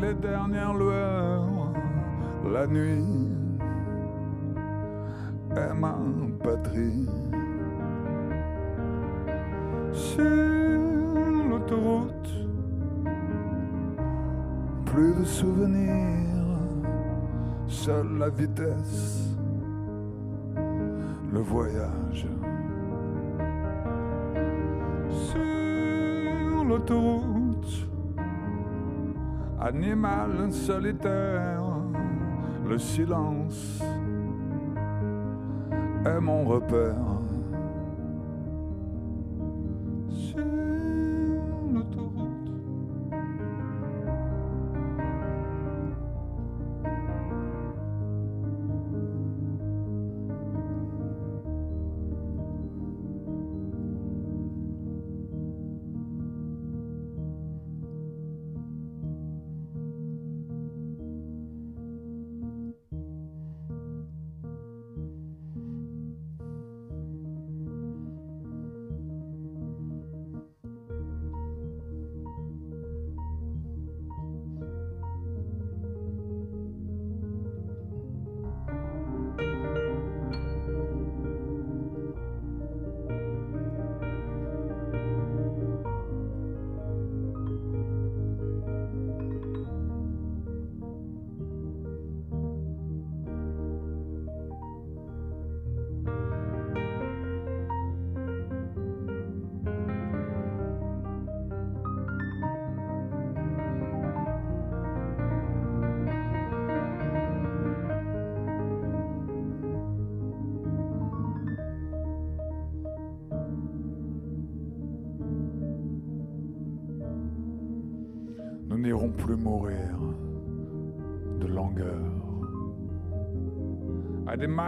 [0.00, 1.72] Les dernières lueurs,
[2.52, 3.28] la nuit
[5.56, 5.96] est ma
[6.42, 7.08] patrie.
[9.92, 10.22] Sur
[11.48, 12.30] l'autoroute,
[14.86, 16.58] plus de souvenirs,
[17.68, 19.36] seule la vitesse,
[21.32, 22.26] le voyage.
[25.10, 27.33] Sur l'autoroute,
[29.64, 31.62] animal solitaire,
[32.68, 33.80] le silence
[36.04, 37.23] est mon repère.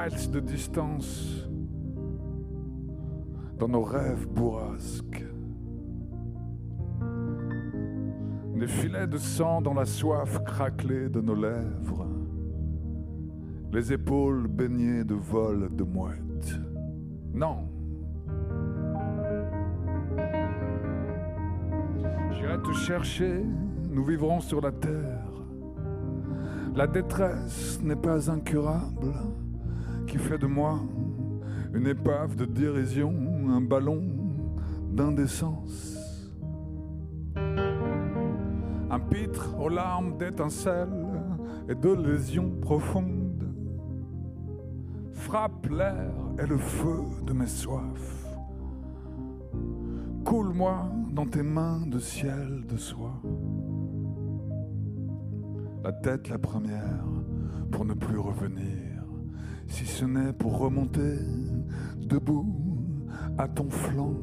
[0.07, 1.49] De distance,
[3.59, 5.25] dans nos rêves bourrasques.
[8.55, 12.07] Des filets de sang dans la soif craquelée de nos lèvres.
[13.73, 16.55] Les épaules baignées de vol de mouettes.
[17.35, 17.69] Non.
[22.31, 23.45] J'irai te chercher,
[23.91, 25.27] nous vivrons sur la terre.
[26.77, 29.13] La détresse n'est pas incurable,
[30.17, 30.79] qui de moi
[31.75, 33.12] une épave de dérision,
[33.49, 34.03] un ballon
[34.91, 36.33] d'indécence.
[37.37, 40.89] Un pitre aux larmes d'étincelles
[41.69, 43.45] et de lésions profondes
[45.12, 48.27] frappe l'air et le feu de mes soifs.
[50.25, 53.21] Coule-moi dans tes mains de ciel de soie.
[55.85, 57.05] La tête la première
[57.71, 58.86] pour ne plus revenir,
[59.69, 61.19] si ce n'est pour remonter
[61.99, 62.47] debout
[63.39, 64.14] à ton flanc.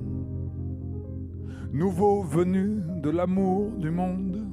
[1.71, 4.47] Nouveau venu de l'amour du monde.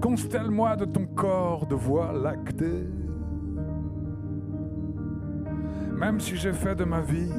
[0.00, 2.86] Constelle-moi de ton corps de voix lactée.
[5.98, 7.32] Même si j'ai fait de ma vie,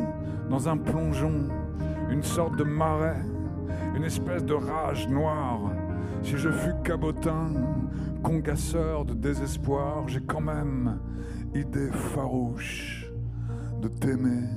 [0.50, 1.48] dans un plongeon,
[2.10, 3.24] une sorte de marais,
[3.96, 5.72] une espèce de rage noire,
[6.22, 7.54] si je fus cabotin,
[8.24, 11.00] congasseur de désespoir, j'ai quand même
[11.54, 13.12] idée farouche
[13.82, 14.48] de t'aimer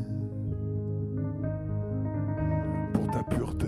[2.92, 3.66] pour ta pureté,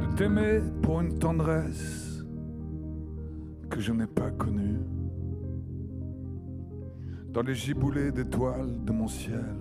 [0.00, 2.24] de t'aimer pour une tendresse
[3.70, 4.80] que je n'ai pas connue.
[7.28, 9.56] Dans les giboulées d'étoiles de mon ciel,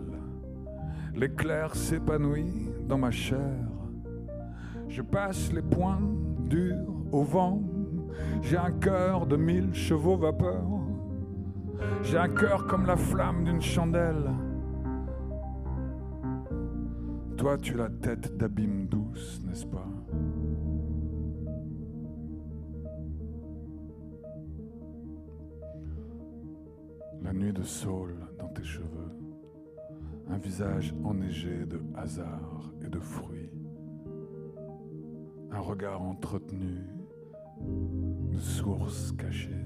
[1.13, 3.74] l'éclair s'épanouit dans ma chair.
[4.87, 6.01] Je passe les poings
[6.39, 7.61] durs au vent.
[8.41, 10.63] J'ai un cœur de mille chevaux vapeur.
[12.01, 14.31] J'ai un cœur comme la flamme d'une chandelle.
[17.37, 19.87] Toi, tu as la tête d'abîme douce, n'est-ce pas?
[27.21, 29.11] La nuit de saule dans tes cheveux,
[30.29, 33.51] un visage enneigé de hasard et de fruits,
[35.51, 36.81] un regard entretenu
[38.31, 39.65] de sources cachées,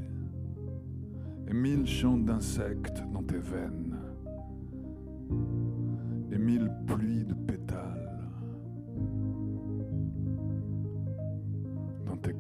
[1.47, 3.97] et mille chants d'insectes dans tes veines,
[6.32, 8.30] et mille pluies de pétales
[12.05, 12.34] dans tes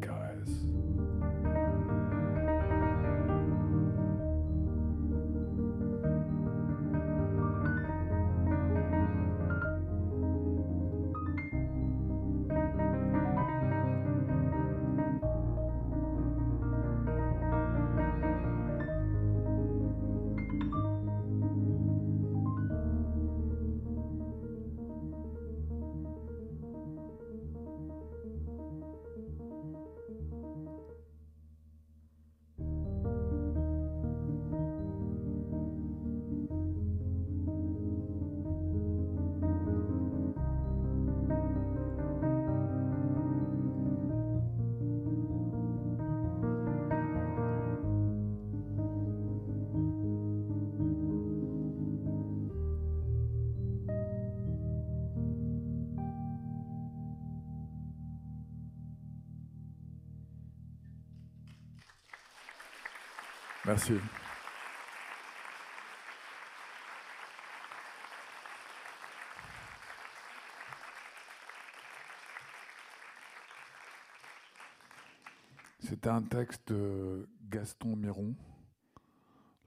[75.81, 78.33] C'était un texte de Gaston Miron,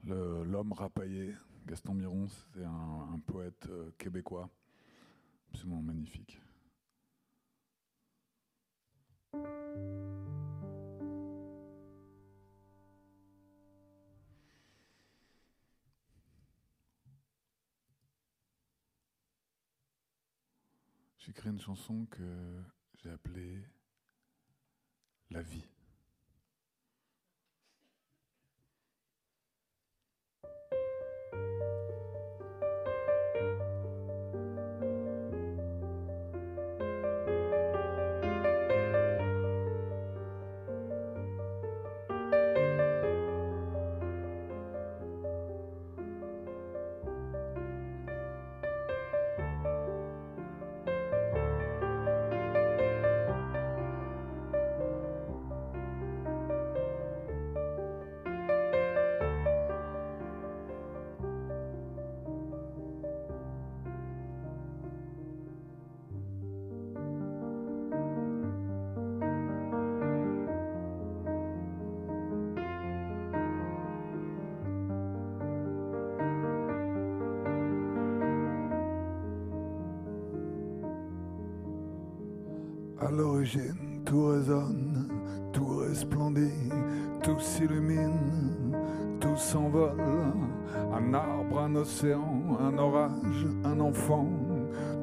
[0.05, 1.33] l'homme rapaillé.
[1.65, 4.49] Gaston Miron, c'est un, poète euh, québécois,
[5.49, 6.41] absolument magnifique.
[21.33, 22.61] J'ai écrit une chanson que
[23.01, 23.63] j'ai appelée
[25.31, 25.65] La vie.
[92.11, 94.27] Un orage, un enfant,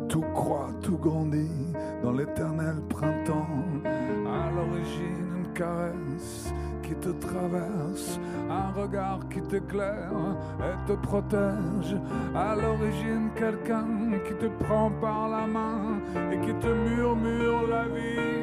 [0.09, 1.73] tout croît, tout grandit
[2.03, 3.47] dans l'éternel printemps.
[3.85, 8.21] À l'origine, une caresse qui te traverse,
[8.51, 10.13] un regard qui t'éclaire
[10.61, 11.97] et te protège.
[12.35, 13.87] À l'origine, quelqu'un
[14.27, 16.01] qui te prend par la main
[16.33, 18.41] et qui te murmure la vie.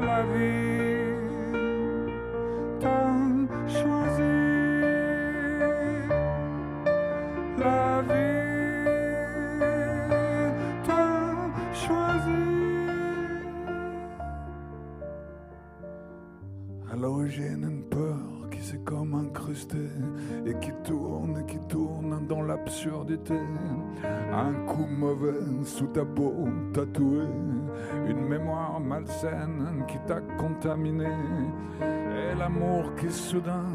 [0.00, 0.85] La vie,
[23.32, 27.26] Un coup mauvais sous ta peau tatouée,
[28.08, 31.08] une mémoire malsaine qui t'a contaminé.
[31.80, 33.66] Et l'amour qui soudain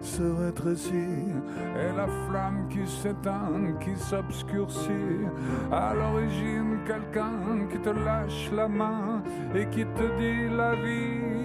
[0.00, 5.26] se rétrécit, et la flamme qui s'éteint, qui s'obscurcit.
[5.72, 9.22] À l'origine, quelqu'un qui te lâche la main
[9.54, 11.36] et qui te dit la vie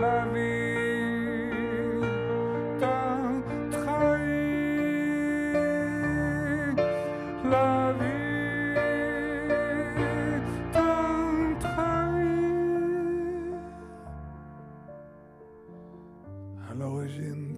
[0.00, 0.53] la vie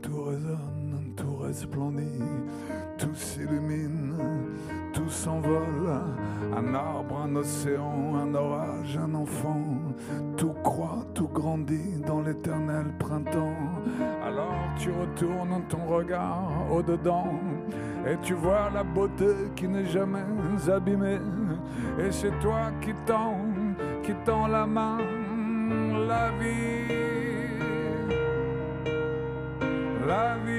[0.02, 2.20] Tout résonne, tout resplendit,
[2.98, 4.16] tout s'illumine,
[4.92, 6.02] tout s'envole.
[6.56, 9.62] Un arbre, un océan, un orage, un enfant,
[10.36, 13.54] tout croît, tout grandit dans l'éternel printemps.
[14.24, 17.38] Alors tu retournes ton regard au-dedans
[18.04, 20.24] et tu vois la beauté qui n'est jamais
[20.68, 21.20] abîmée.
[22.00, 23.46] Et c'est toi qui tends,
[24.02, 24.98] qui tends la main,
[26.08, 26.75] la vie.
[30.06, 30.55] La vie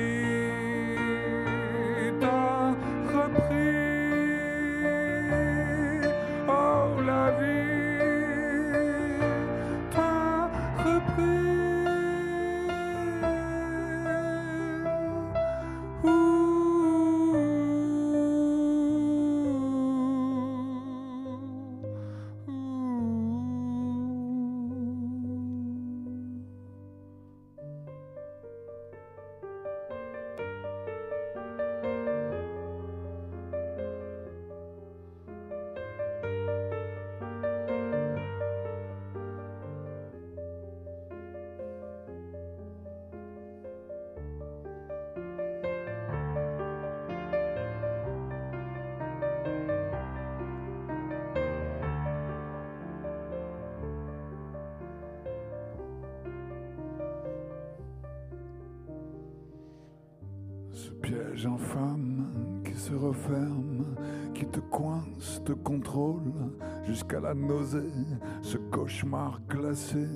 [66.98, 67.94] jusqu'à la nausée,
[68.42, 70.08] ce cauchemar glacé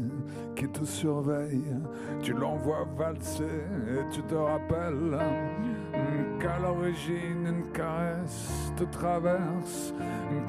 [0.56, 1.76] qui te surveille.
[2.24, 5.20] Tu l'envoies valser et tu te rappelles
[6.40, 9.94] qu'à l'origine une caresse te traverse,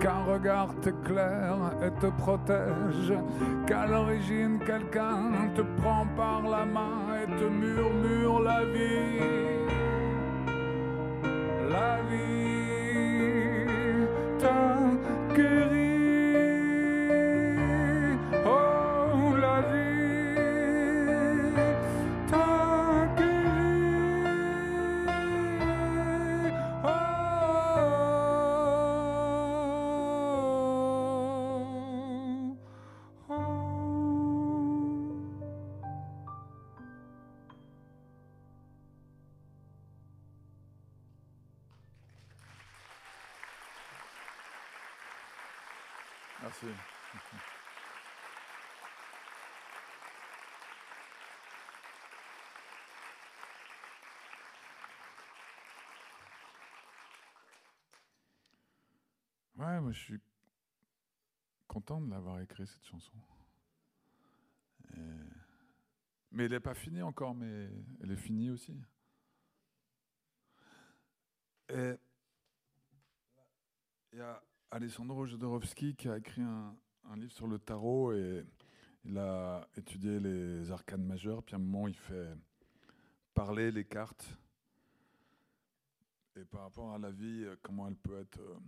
[0.00, 3.12] qu'un regard t'éclaire et te protège,
[3.66, 9.81] qu'à l'origine quelqu'un te prend par la main et te murmure la vie.
[59.82, 60.20] Moi je suis
[61.66, 63.12] content de l'avoir écrit cette chanson.
[66.30, 67.68] Mais elle n'est pas finie encore, mais
[68.02, 68.74] elle est finie aussi.
[71.68, 71.94] Et
[74.12, 76.76] il y a Alessandro Jodorowsky qui a écrit un,
[77.16, 78.46] livre sur le tarot et
[79.04, 81.42] il a étudié les arcanes majeures.
[81.42, 82.34] Puis à un moment, il fait
[83.34, 84.38] parler les cartes.
[86.36, 88.58] Et par rapport à la vie, comment elle peut être euh,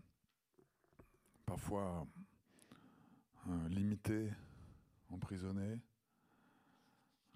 [1.47, 2.07] parfois
[3.49, 4.33] euh, limitée,
[5.11, 5.81] emprisonnée,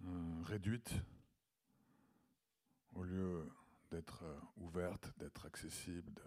[0.04, 0.94] euh, réduite,
[2.94, 3.46] au lieu
[3.90, 6.22] d'être euh, ouverte, d'être accessible, de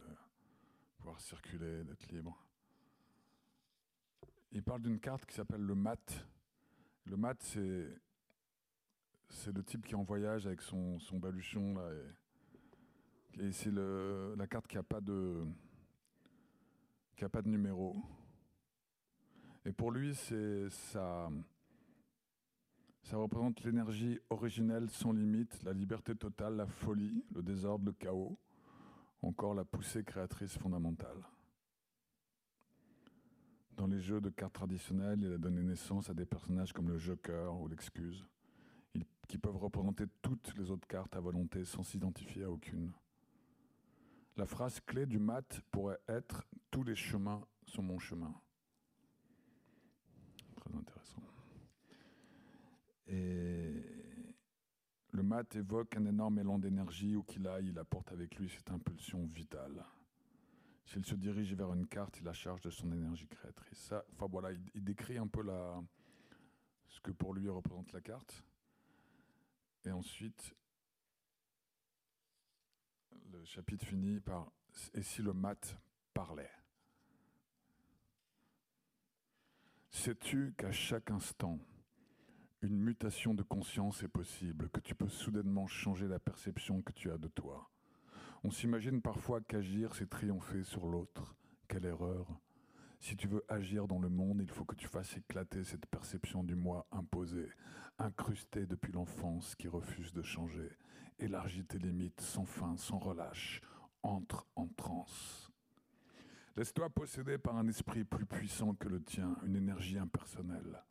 [0.98, 2.38] pouvoir circuler, d'être libre.
[4.52, 6.26] Il parle d'une carte qui s'appelle le mat.
[7.06, 7.88] Le mat, c'est
[9.30, 11.90] c'est le type qui est en voyage avec son, son baluchon là,
[13.40, 15.46] et, c'est la carte qui a pas de
[17.30, 17.96] pas de numéro.
[19.66, 21.30] Et pour lui, ça
[23.14, 28.38] représente l'énergie originelle sans limite, la liberté totale, la folie, le désordre, le chaos,
[29.22, 31.18] encore la poussée créatrice fondamentale.
[33.78, 36.98] Dans les jeux de cartes traditionnels, il a donné naissance à des personnages comme le
[36.98, 38.26] Joker ou l'Excuse,
[39.28, 42.92] qui peuvent représenter toutes les autres cartes à volonté sans s'identifier à aucune.
[44.42, 48.34] La phrase clé du mat pourrait être Tous les chemins sont mon chemin.
[50.56, 51.22] Très intéressant.
[53.06, 53.86] Et
[55.12, 58.72] le mat évoque un énorme élan d'énergie où qu'il aille, il apporte avec lui cette
[58.72, 59.86] impulsion vitale.
[60.86, 63.78] S'il se dirige vers une carte, il la charge de son énergie créatrice.
[63.78, 65.46] Ça, enfin voilà, il, décrit un peu
[66.88, 68.44] ce que pour lui représente la carte.
[69.86, 70.56] Et ensuite,
[73.32, 74.52] le chapitre finit par
[74.94, 75.78] Et si le mat
[76.14, 76.52] parlait?
[79.90, 81.60] Sais-tu qu'à chaque instant,
[82.62, 87.12] une mutation de conscience est possible, que tu peux soudainement changer la perception que tu
[87.12, 87.70] as de toi?
[88.44, 91.36] On s'imagine parfois qu'agir, c'est triompher sur l'autre.
[91.68, 92.26] Quelle erreur
[93.00, 96.44] Si tu veux agir dans le monde, il faut que tu fasses éclater cette perception
[96.44, 97.50] du moi imposée,
[98.00, 100.72] incrustée depuis l'enfance qui refuse de changer.
[101.22, 103.62] Élargis tes limites sans fin, sans relâche.
[104.04, 105.52] Entre en transe.
[106.58, 110.84] Laisse-toi posséder par un esprit plus puissant que le tien, une énergie impersonnelle.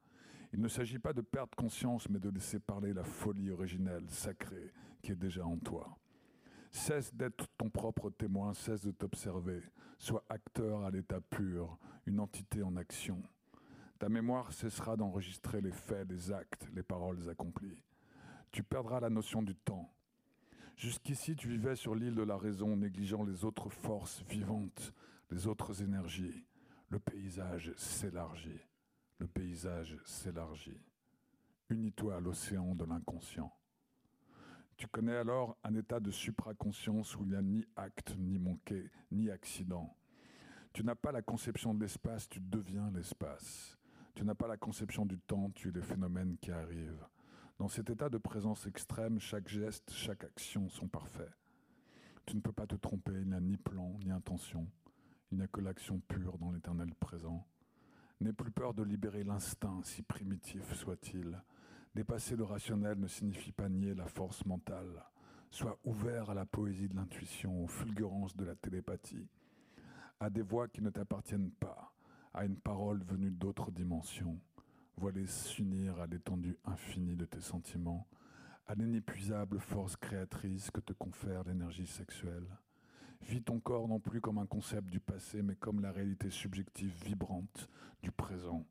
[0.52, 4.72] Il ne s'agit pas de perdre conscience, mais de laisser parler la folie originelle, sacrée,
[5.02, 5.96] qui est déjà en toi.
[6.70, 9.62] Cesse d'être ton propre témoin, cesse de t'observer.
[9.98, 13.20] Sois acteur à l'état pur, une entité en action.
[13.98, 17.82] Ta mémoire cessera d'enregistrer les faits, les actes, les paroles accomplies.
[18.50, 19.92] Tu perdras la notion du temps.
[20.80, 24.94] Jusqu'ici, tu vivais sur l'île de la raison, négligeant les autres forces vivantes,
[25.30, 26.46] les autres énergies.
[26.88, 28.62] Le paysage s'élargit.
[29.18, 30.80] Le paysage s'élargit.
[31.68, 33.52] Unis-toi à l'océan de l'inconscient.
[34.78, 38.90] Tu connais alors un état de supraconscience où il n'y a ni acte, ni manqué,
[39.10, 39.94] ni accident.
[40.72, 43.78] Tu n'as pas la conception de l'espace, tu deviens l'espace.
[44.14, 47.04] Tu n'as pas la conception du temps, tu es les phénomènes qui arrivent.
[47.60, 51.30] Dans cet état de présence extrême, chaque geste, chaque action sont parfaits.
[52.24, 54.66] Tu ne peux pas te tromper, il n'y a ni plan, ni intention.
[55.30, 57.46] Il n'y a que l'action pure dans l'éternel présent.
[58.22, 61.38] N'aie plus peur de libérer l'instinct, si primitif soit-il.
[61.94, 65.04] Dépasser le rationnel ne signifie pas nier la force mentale.
[65.50, 69.28] Sois ouvert à la poésie de l'intuition, aux fulgurances de la télépathie,
[70.18, 71.92] à des voix qui ne t'appartiennent pas,
[72.32, 74.40] à une parole venue d'autres dimensions,
[75.00, 78.06] voilée s'unir à l'étendue infinie de tes sentiments,
[78.66, 82.46] à l'inépuisable force créatrice que te confère l'énergie sexuelle.
[83.22, 86.92] Vis ton corps non plus comme un concept du passé, mais comme la réalité subjective
[87.02, 87.66] vibrante
[88.02, 88.66] du présent.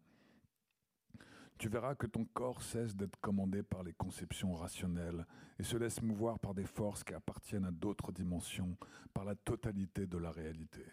[1.57, 5.25] Tu verras que ton corps cesse d'être commandé par les conceptions rationnelles
[5.57, 8.77] et se laisse mouvoir par des forces qui appartiennent à d'autres dimensions,
[9.15, 10.85] par la totalité de la réalité.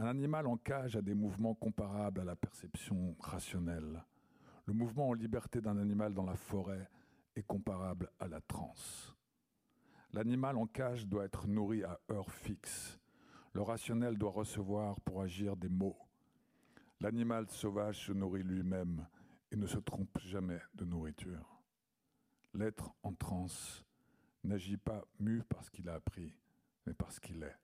[0.00, 4.02] Un animal en cage a des mouvements comparables à la perception rationnelle.
[4.64, 6.88] Le mouvement en liberté d'un animal dans la forêt
[7.36, 9.14] est comparable à la transe.
[10.14, 12.98] L'animal en cage doit être nourri à heure fixe.
[13.52, 15.98] Le rationnel doit recevoir pour agir des mots.
[17.02, 19.06] L'animal sauvage se nourrit lui-même
[19.52, 21.62] et ne se trompe jamais de nourriture.
[22.54, 23.84] L'être en transe
[24.44, 26.34] n'agit pas mu parce qu'il a appris,
[26.86, 27.56] mais parce qu'il est.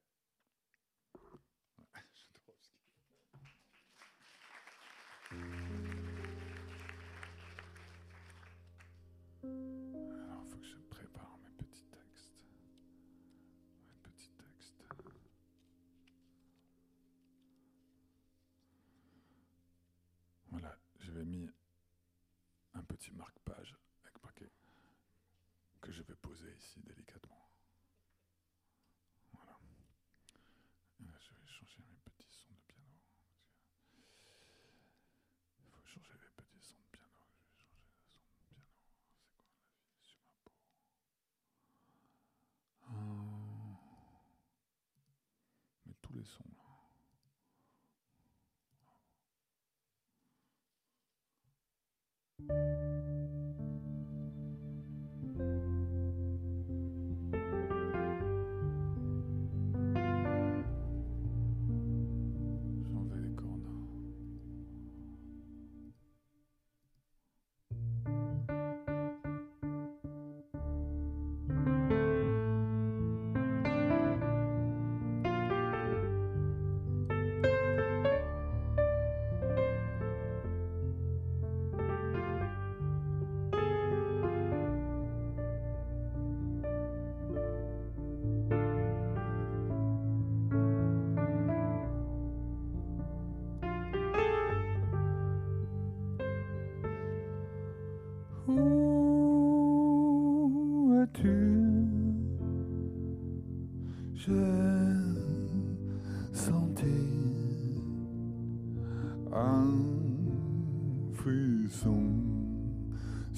[46.27, 46.56] Mais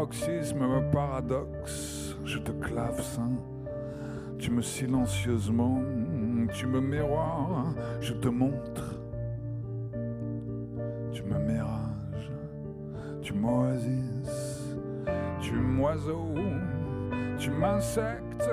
[0.00, 3.36] paroxysme, me paradoxe, je te clavecin,
[4.38, 5.82] tu me silencieusement,
[6.54, 8.98] tu me miroir, je te montre,
[11.12, 12.32] tu me mirage,
[13.20, 14.74] tu m'oasis,
[15.38, 16.34] tu m'oiseau,
[17.38, 18.50] tu m'insectes,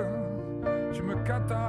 [0.92, 1.67] tu me catactes.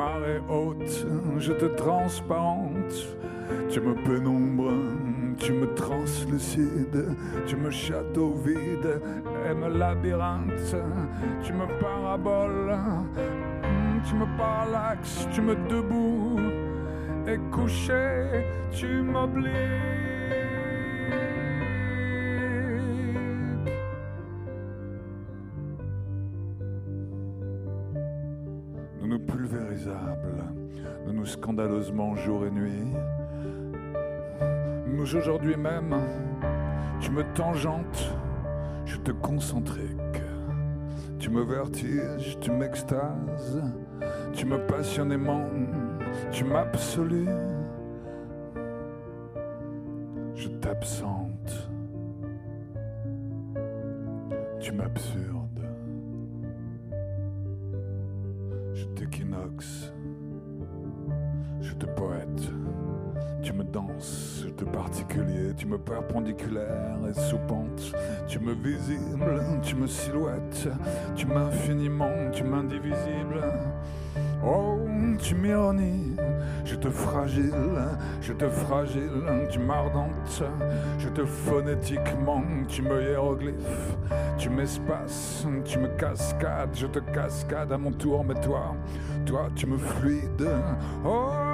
[0.00, 1.06] Marée haute,
[1.38, 2.94] je te transparente,
[3.68, 4.72] tu me pénombre,
[5.38, 7.04] tu me translucide,
[7.46, 8.92] tu me château vide
[9.46, 10.74] et me labyrinthe,
[11.42, 12.78] tu me parabole,
[14.06, 16.40] tu me parallaxe, tu me debout.
[17.26, 19.99] Et couché, tu m'obliges.
[31.50, 32.94] Scandaleusement jour et nuit.
[34.86, 35.96] Nous aujourd'hui même,
[37.00, 38.14] tu me tangentes,
[38.86, 40.22] je te concentrique.
[41.18, 43.60] Tu me vertiges, tu m'extases,
[44.32, 45.44] tu me passionnément,
[46.30, 47.26] tu m'absolues.
[50.36, 51.68] Je t'absente,
[54.60, 55.39] tu m'absurdes.
[61.80, 62.50] Te poète,
[63.42, 67.92] tu me danses, te particulier, tu me perpendiculaire et sous-pente,
[68.28, 70.68] tu me visible, tu me silhouette,
[71.16, 73.42] tu m'infiniment, tu m'indivisible.
[74.44, 74.78] Oh,
[75.18, 76.16] tu m'ironies,
[76.64, 77.52] je te fragile,
[78.20, 80.42] je te fragile, tu m'ardente,
[80.98, 83.96] je te phonétiquement, tu me hiéroglyphe,
[84.38, 88.74] tu m'espaces, tu me cascades, je te cascade à mon tour, mais toi,
[89.24, 90.48] toi, tu me fluides.
[91.04, 91.49] Oh,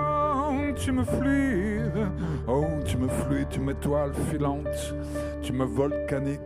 [0.77, 2.11] tu me fluides,
[2.47, 4.95] oh, tu me fluides, tu m'étoiles filante,
[5.43, 6.41] tu me volcanique.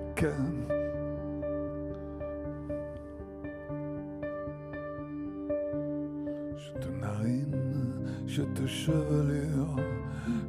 [6.57, 7.93] Je te narine,
[8.27, 9.77] je te chevelure,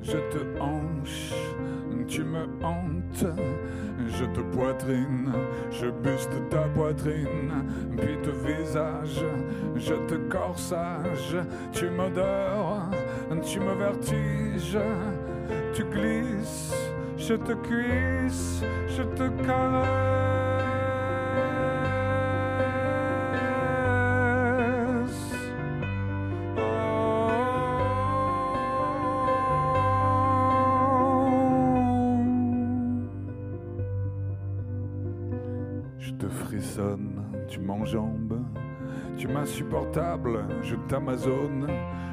[0.03, 1.33] je te hanche,
[2.07, 3.25] tu me hantes,
[4.07, 5.31] je te poitrine,
[5.71, 7.65] je buste ta poitrine,
[7.97, 9.23] puis te visage,
[9.75, 11.37] je te corsage,
[11.71, 12.89] tu m'odores,
[13.39, 14.77] tu me vertiges,
[15.73, 16.73] tu glisses,
[17.17, 19.87] je te cuisse, je te caresse.
[35.99, 38.39] Je te frissonne, tu m'enjambes,
[39.21, 41.67] tu m'insupportable, je t'amazone,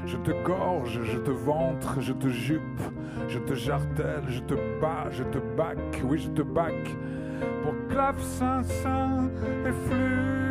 [0.05, 2.83] je te gorge, je te ventre, je te jupe,
[3.29, 6.75] je te jartelle, je te bats, je te bac, oui je te bac,
[7.63, 9.31] pour clavecin, sein
[9.65, 10.48] et flûte.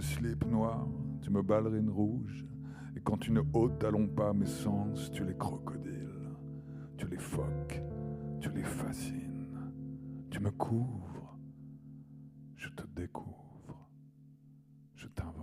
[0.00, 0.88] Me slips noir,
[1.20, 2.46] tu me ballerines rouge,
[2.96, 6.30] et quand tu ne ôtes talons pas mes sens, tu les crocodiles,
[6.96, 7.82] tu les phoques,
[8.40, 9.46] tu les fascines,
[10.30, 11.38] tu me couvres,
[12.56, 13.90] je te découvre,
[14.94, 15.39] je t'invente,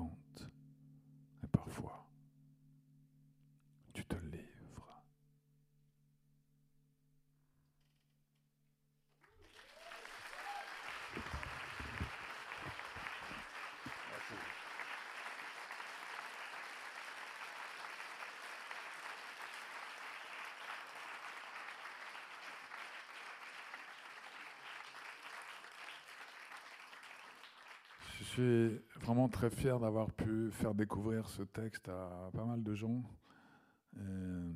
[28.41, 33.03] suis vraiment très fier d'avoir pu faire découvrir ce texte à pas mal de gens.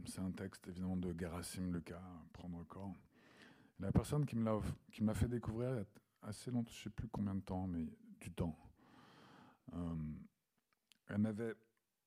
[0.05, 2.01] C'est un texte évidemment de Gerasim Lucas,
[2.31, 2.93] Prendre corps.
[3.79, 5.85] La personne qui me l'a fait découvrir il y a
[6.21, 7.87] assez longtemps, je ne sais plus combien de temps, mais
[8.19, 8.55] du temps.
[9.73, 9.95] Euh,
[11.07, 11.55] elle m'avait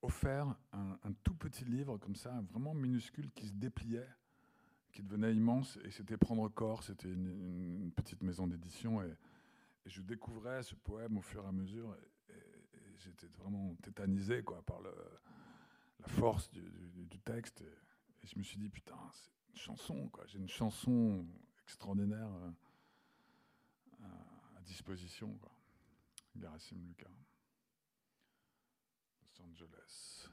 [0.01, 4.07] offert un, tout petit livre comme ça, vraiment minuscule, qui se dépliait,
[4.93, 9.13] qui devenait immense, et c'était Prendre corps, c'était une, petite maison d'édition, et,
[9.85, 12.33] je découvrais ce poème au fur et à mesure, et,
[12.97, 18.97] j'étais vraiment tétanisé quoi, par la force du, texte, et, je me suis dit, putain,
[19.11, 20.25] c'est une chanson, quoi.
[20.25, 21.25] j'ai une chanson
[21.65, 22.51] extraordinaire euh,
[24.57, 25.37] à, disposition.
[25.37, 25.51] Quoi.
[26.35, 27.09] Garasim Lucas.
[29.21, 30.29] Los Angeles.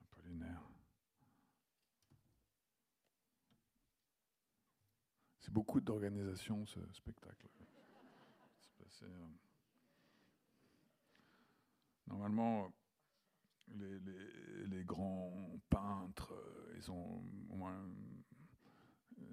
[0.00, 0.68] Apollinaire.
[5.50, 7.48] Beaucoup d'organisation ce spectacle.
[9.02, 9.26] Euh,
[12.06, 12.72] Normalement,
[13.74, 17.78] les, grands peintres, euh, ils ont au moins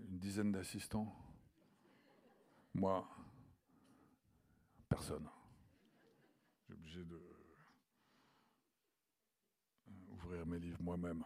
[0.09, 1.15] une dizaine d'assistants.
[2.73, 3.07] Moi,
[4.89, 5.29] personne.
[6.67, 7.31] J'ai obligé de euh,
[10.11, 11.23] ouvrir mes livres moi-même.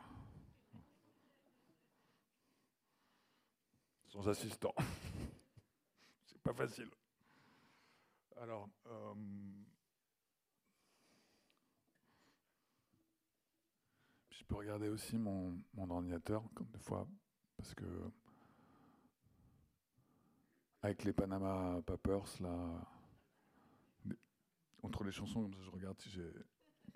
[4.09, 4.73] Sans assistant.
[6.25, 6.89] C'est pas facile.
[8.37, 9.13] Alors, euh,
[14.49, 17.07] Je peux regarder aussi mon, ordinateur, comme des fois,
[17.55, 17.85] parce que
[20.81, 22.81] avec les Panama Papers, là,
[24.81, 26.31] entre les chansons, comme ça, je regarde si j'ai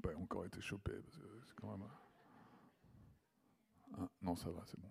[0.02, 0.94] pas encore été chopé.
[4.24, 4.90] non, ça va, c'est bon.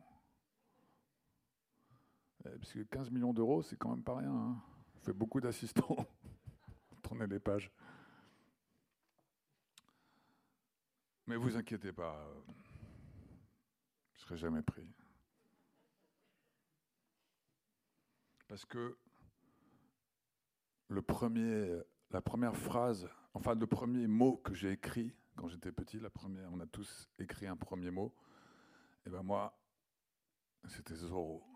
[2.45, 4.32] Eh, parce que 15 millions d'euros, c'est quand même pas rien.
[4.32, 4.62] Hein.
[5.03, 5.97] fait beaucoup d'assistants.
[7.03, 7.70] Tourner les pages.
[11.26, 12.28] Mais vous inquiétez pas,
[14.12, 14.88] je ne serai jamais pris.
[18.49, 18.99] Parce que
[20.88, 21.80] le premier,
[22.11, 26.53] la première phrase, enfin le premier mot que j'ai écrit quand j'étais petit, la première,
[26.53, 28.14] on a tous écrit un premier mot,
[29.07, 29.59] et ben moi,
[30.66, 31.51] c'était Zoro.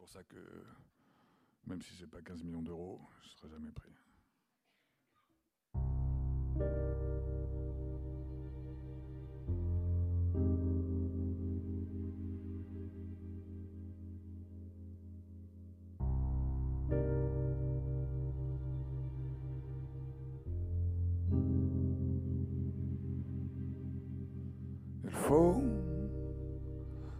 [0.00, 0.38] Pour ça que,
[1.66, 3.92] même si j'ai pas 15 millions d'euros, je serai jamais pris.
[25.04, 25.62] Il faut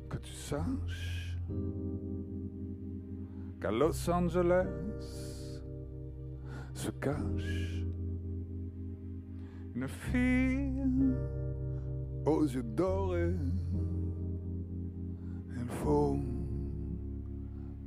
[0.08, 1.09] que tu saches
[3.60, 4.66] qu'à Los Angeles
[6.72, 7.84] se cache
[9.74, 10.82] une fille
[12.26, 13.34] aux yeux dorés.
[15.56, 16.18] Il faut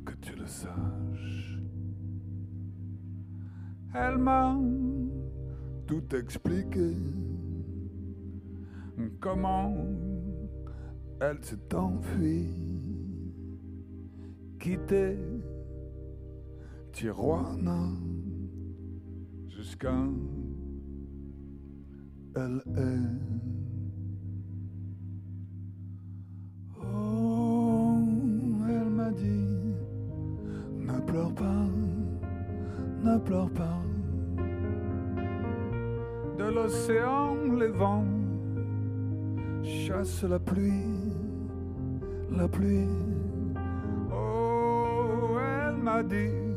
[0.06, 1.60] que tu le saches.
[3.94, 4.58] Elle m'a
[5.88, 6.96] tout expliqué.
[9.20, 9.76] Comment
[11.22, 12.50] elle s'est enfuie,
[14.60, 15.18] quitté
[30.80, 31.66] ne pleure pas,
[33.04, 33.82] ne pleure pas.
[36.38, 38.06] De l'océan, les vents
[39.64, 40.94] chassent la pluie,
[42.32, 42.88] la pluie.
[44.12, 46.53] Oh, elle m'a dit,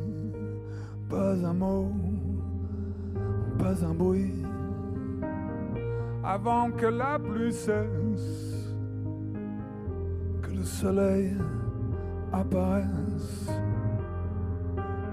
[1.17, 1.91] pas un mot,
[3.59, 4.35] pas un bruit
[6.23, 8.75] avant que la pluie cesse,
[10.43, 11.33] que le soleil
[12.33, 13.51] apparaisse,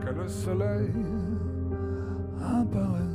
[0.02, 0.92] que le soleil
[2.42, 3.13] apparaisse.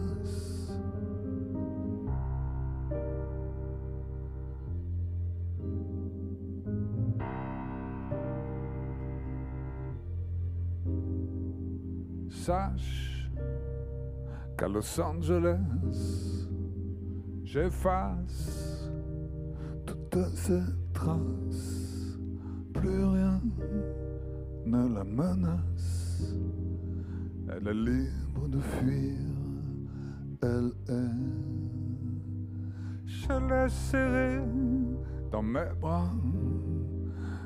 [12.48, 13.28] Sache
[14.56, 15.60] qu'à Los Angeles,
[17.44, 18.88] j'efface
[19.84, 20.62] toutes ces
[20.94, 22.16] traces,
[22.72, 23.38] plus rien
[24.64, 26.32] ne la menace,
[27.50, 29.18] elle est libre de fuir,
[30.40, 31.16] elle est.
[33.06, 34.40] Se laisse serrer
[35.30, 36.14] dans mes bras,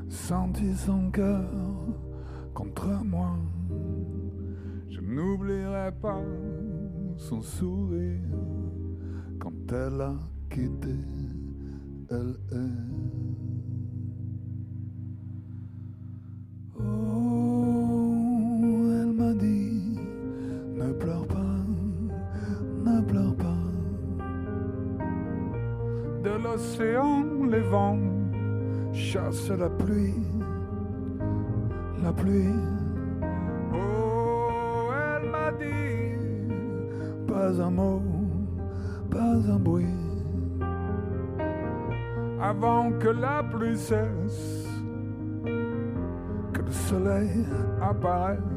[0.09, 1.51] sentit son cœur
[2.55, 3.37] contre moi.
[5.15, 6.23] N'oublierai pas
[7.17, 8.19] son sourire
[9.39, 10.15] quand elle a
[10.49, 10.97] quitté
[12.13, 12.57] elle est.
[16.79, 18.13] Oh,
[19.01, 19.99] elle m'a dit,
[20.77, 21.57] ne pleure pas,
[22.85, 23.63] ne pleure pas.
[26.25, 27.99] De l'océan, les vents
[28.93, 30.15] chassent la pluie,
[32.03, 32.82] la pluie.
[42.53, 44.69] Avant que la pluie cesse
[46.67, 47.47] le soleil
[47.81, 48.52] apparaisse.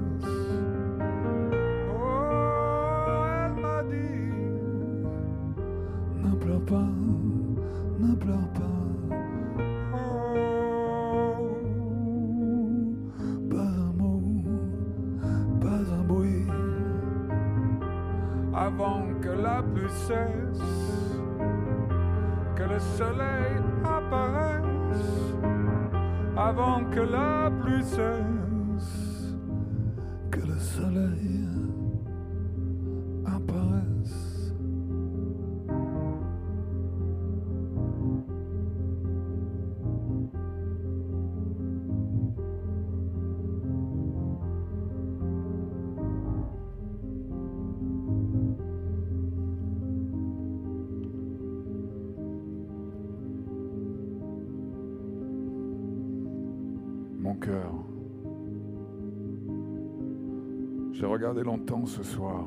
[61.25, 62.45] J'ai regardé longtemps ce soir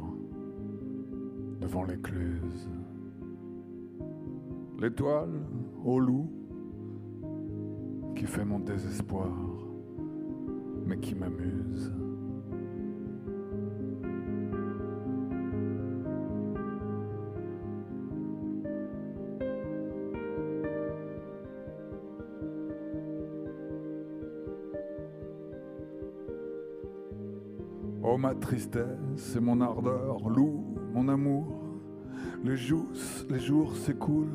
[1.60, 2.68] devant l'écluse.
[4.78, 5.40] L'étoile
[5.84, 6.30] au loup
[8.14, 9.32] qui fait mon désespoir,
[10.86, 11.92] mais qui m'amuse.
[28.18, 31.46] Ma tristesse et mon ardeur, loue mon amour.
[32.44, 32.86] Les jours,
[33.30, 34.26] les jours s'écoulent,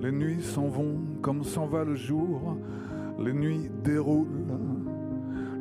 [0.00, 2.56] les nuits s'en vont comme s'en va le jour,
[3.18, 4.58] les nuits déroulent.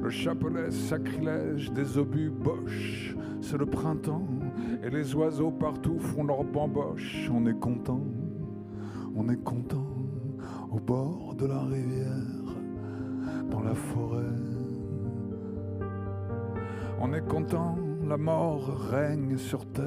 [0.01, 4.27] Le chapelet sacrilège des obus boches, c'est le printemps,
[4.83, 7.29] et les oiseaux partout font leur bamboche.
[7.33, 8.03] On est content,
[9.15, 9.87] on est content,
[10.71, 12.55] au bord de la rivière,
[13.49, 14.44] dans la forêt
[16.99, 17.77] on est content,
[18.07, 19.85] la mort règne sur terre,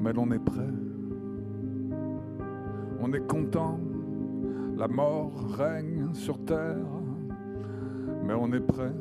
[0.00, 0.74] mais l'on est prêt.
[3.00, 3.78] On est content,
[4.76, 6.86] la mort règne sur terre,
[8.24, 8.92] mais on est prêt.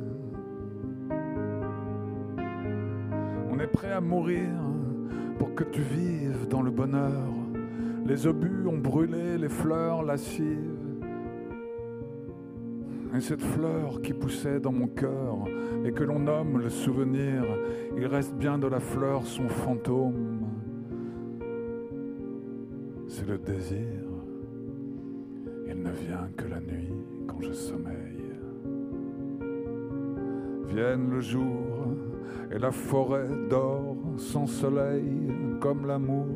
[3.52, 4.50] On est prêt à mourir
[5.38, 7.28] pour que tu vives dans le bonheur.
[8.06, 10.78] Les obus ont brûlé les fleurs lascives.
[13.16, 15.46] Et cette fleur qui poussait dans mon cœur,
[15.86, 17.44] et que l'on nomme le souvenir,
[17.98, 20.46] il reste bien de la fleur son fantôme.
[23.08, 24.02] C'est le désir.
[25.68, 26.94] Il ne vient que la nuit
[27.28, 27.98] quand je sommeille.
[30.68, 31.96] Vienne le jour
[32.52, 35.28] et la forêt dort sans soleil
[35.60, 36.28] comme l'amour.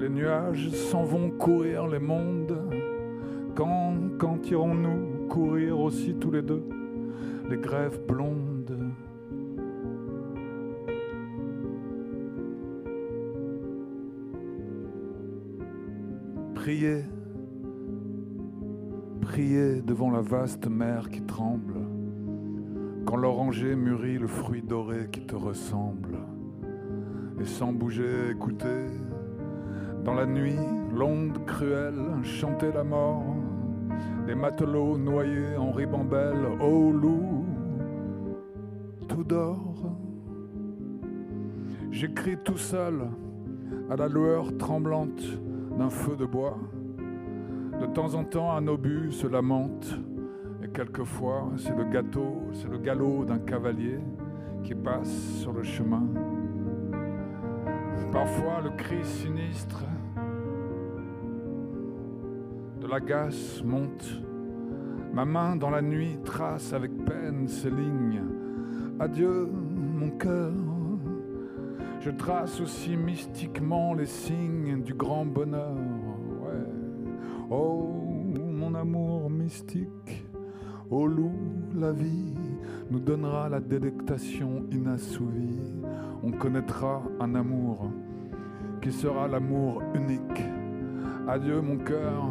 [0.00, 2.56] Les nuages s'en vont courir les mondes.
[3.54, 6.62] Quand, quand irons-nous courir aussi tous les deux?
[7.48, 8.76] Les grèves blondes.
[16.54, 17.04] Priez,
[19.22, 21.74] priez devant la vaste mer qui tremble,
[23.06, 26.18] quand l'oranger mûrit le fruit doré qui te ressemble,
[27.40, 28.86] et sans bouger, écoutez,
[30.04, 30.58] dans la nuit,
[30.94, 33.36] l'onde cruelle, chanter la mort,
[34.26, 37.27] des matelots noyés en ribambelle, ô loup,
[41.98, 43.08] J'écris tout seul
[43.90, 45.20] à la lueur tremblante
[45.76, 46.56] d'un feu de bois.
[47.80, 49.98] De temps en temps, un obus se lamente,
[50.62, 53.98] et quelquefois, c'est le gâteau, c'est le galop d'un cavalier
[54.62, 55.10] qui passe
[55.40, 56.06] sur le chemin.
[58.12, 59.82] Parfois, le cri sinistre
[62.88, 64.22] la gasse monte.
[65.12, 68.22] Ma main dans la nuit trace avec peine ces lignes.
[69.00, 70.67] Adieu, mon cœur.
[72.00, 75.76] Je trace aussi mystiquement les signes du grand bonheur.
[77.50, 78.04] Oh,
[78.36, 80.24] mon amour mystique,
[80.90, 81.32] au loup,
[81.74, 82.34] la vie
[82.90, 85.82] nous donnera la délectation inassouvie.
[86.22, 87.90] On connaîtra un amour
[88.80, 90.44] qui sera l'amour unique.
[91.26, 92.30] Adieu mon cœur,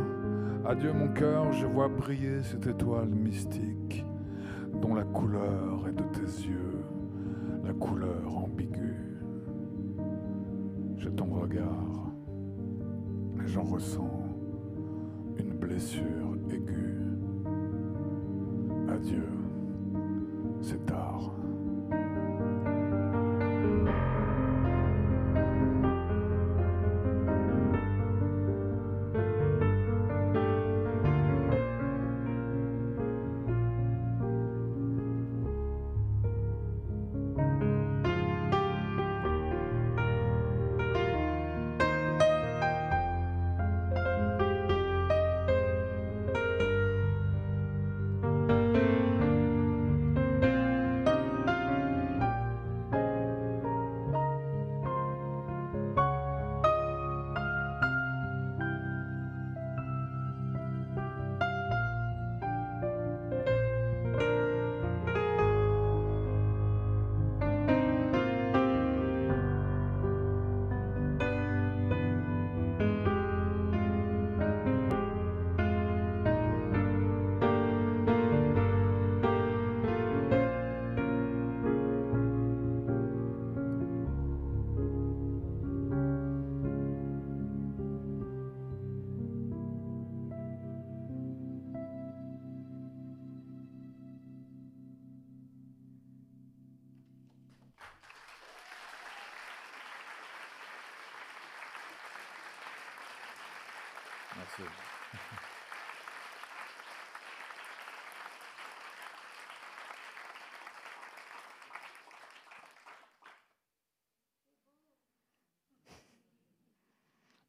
[0.66, 4.06] adieu mon cœur, je vois briller cette étoile mystique
[4.82, 6.84] dont la couleur est de tes yeux,
[7.66, 8.97] la couleur ambiguë.
[10.98, 12.12] Je ton regard
[13.40, 14.10] et j'en ressens
[15.38, 16.98] une blessure aiguë.
[18.90, 19.30] Adieu,
[20.62, 21.37] c'est tard.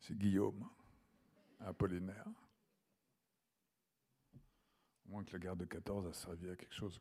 [0.08, 0.66] C'est Guillaume,
[1.60, 2.24] Apollinaire.
[5.04, 6.98] Au moins que la guerre de 14 a servi à quelque chose.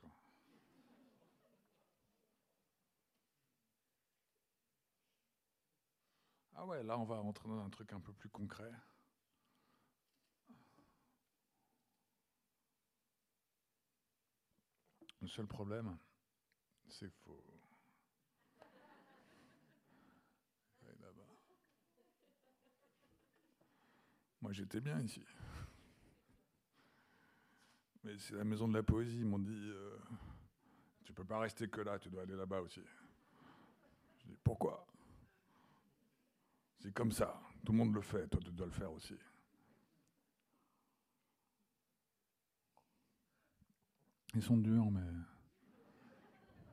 [6.54, 8.74] Ah ouais, là on va rentrer dans un truc un peu plus concret.
[15.22, 15.98] Le seul problème,
[16.90, 17.42] c'est qu'il faut.
[24.48, 25.22] Moi j'étais bien ici.
[28.02, 30.00] Mais c'est la maison de la poésie, ils m'ont dit euh,
[31.04, 32.80] Tu peux pas rester que là, tu dois aller là-bas aussi.
[34.20, 34.88] Je dis Pourquoi?
[36.80, 39.16] C'est comme ça, tout le monde le fait, toi tu dois le faire aussi.
[44.34, 45.12] Ils sont durs, mais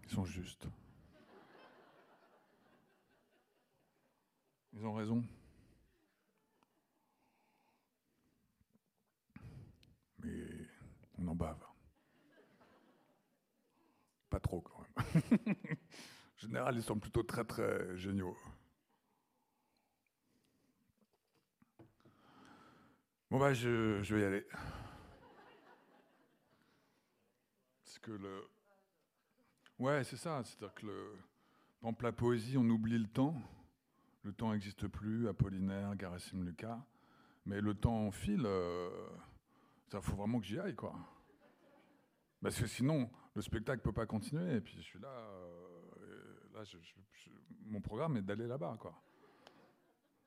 [0.05, 0.69] ils sont justes.
[4.75, 5.25] Ils ont raison.
[10.25, 10.67] Mais
[11.19, 11.65] on en bave.
[14.31, 15.37] Pas trop quand même.
[15.57, 18.37] en général, ils sont plutôt très très géniaux.
[23.31, 24.47] Bon bah je, je vais y aller.
[28.05, 28.45] que le.
[29.79, 30.43] Ouais, c'est ça.
[30.45, 31.93] C'est-à-dire que, le...
[32.03, 33.35] la poésie, on oublie le temps.
[34.23, 36.81] Le temps n'existe plus, Apollinaire, Garasim Lucas.
[37.47, 38.47] Mais le temps file.
[39.95, 40.93] Il euh, faut vraiment que j'y aille, quoi.
[42.43, 44.57] Parce que sinon, le spectacle peut pas continuer.
[44.57, 45.09] Et puis, je suis là.
[45.09, 46.63] Euh, là
[47.67, 49.01] mon programme est d'aller là-bas, quoi.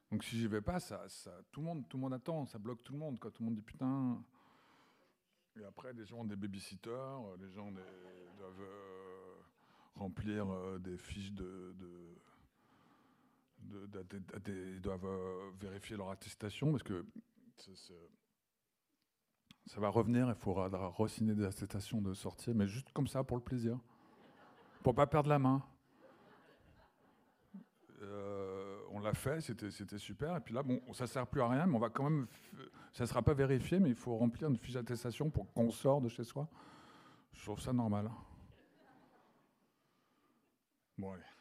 [0.10, 1.06] Donc, si j'y vais pas, ça,
[1.52, 2.45] tout, le monde, tout le monde attend.
[2.45, 3.30] Ça bloque tout le monde, quoi.
[3.30, 4.23] Tout le monde dit putain.
[5.60, 9.35] Et après, les gens ont des babysitters, euh, les gens doivent euh,
[9.95, 11.76] remplir euh, des fiches de.
[14.48, 17.06] ils doivent vérifier leur attestation parce que
[19.68, 23.38] ça va revenir, il faudra re-signer des attestations de sortie, mais juste comme ça pour
[23.38, 23.77] le plaisir,
[24.81, 25.61] pour pas perdre la main.
[28.91, 30.38] on l'a fait, c'était super.
[30.38, 32.27] Et puis là, bon, ça sert plus à rien, mais on va quand même
[32.98, 36.10] ça sera pas vérifié, mais il faut remplir une fiche d'attestation pour qu'on sorte de
[36.10, 36.48] chez soi.
[37.31, 38.10] Je trouve ça normal.
[40.98, 41.37] Bon, allez.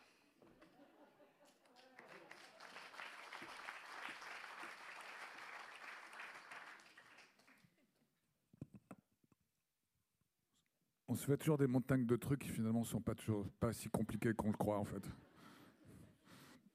[11.08, 13.72] On se fait toujours des montagnes de trucs qui finalement ne sont pas toujours pas
[13.72, 15.04] si compliqués qu'on le croit en fait.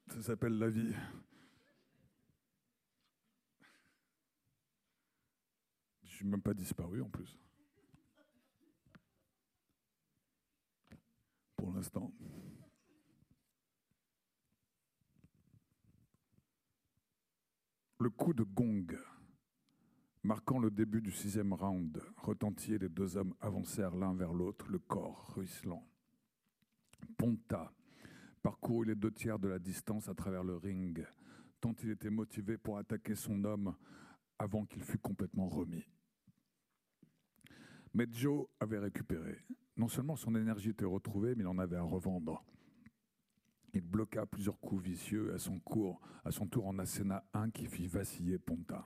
[0.07, 0.93] Ça s'appelle la vie.
[6.03, 7.37] Je suis même pas disparu en plus.
[11.57, 12.13] Pour l'instant.
[17.99, 18.87] Le coup de gong,
[20.23, 24.67] marquant le début du sixième round, retentit et les deux hommes avancèrent l'un vers l'autre,
[24.69, 25.85] le corps ruisselant.
[27.17, 27.71] Ponta
[28.41, 31.05] parcourut les deux tiers de la distance à travers le ring,
[31.59, 33.75] tant il était motivé pour attaquer son homme
[34.39, 35.85] avant qu'il fût complètement remis.
[37.93, 39.37] Mais Joe avait récupéré.
[39.77, 42.43] Non seulement son énergie était retrouvée, mais il en avait à revendre.
[43.73, 47.67] Il bloqua plusieurs coups vicieux à son, cours, à son tour en asséna un qui
[47.67, 48.85] fit vaciller Ponta.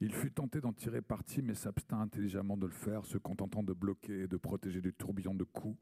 [0.00, 3.72] Il fut tenté d'en tirer parti, mais s'abstint intelligemment de le faire, se contentant de
[3.72, 5.76] bloquer et de protéger du tourbillon de coups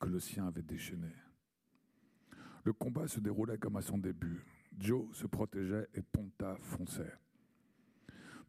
[0.00, 1.12] que le sien avait déchaîné.
[2.64, 4.44] Le combat se déroulait comme à son début.
[4.78, 7.12] Joe se protégeait et Ponta fonçait.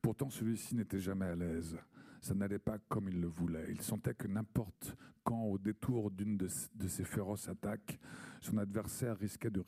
[0.02, 1.77] Pourtant, celui-ci n'était jamais à l'aise.
[2.22, 3.68] Ça n'allait pas comme il le voulait.
[3.69, 7.99] Il sentait que n'importe quand, au détour d'une de, ses féroces attaques,
[8.41, 9.64] son adversaire risquait de,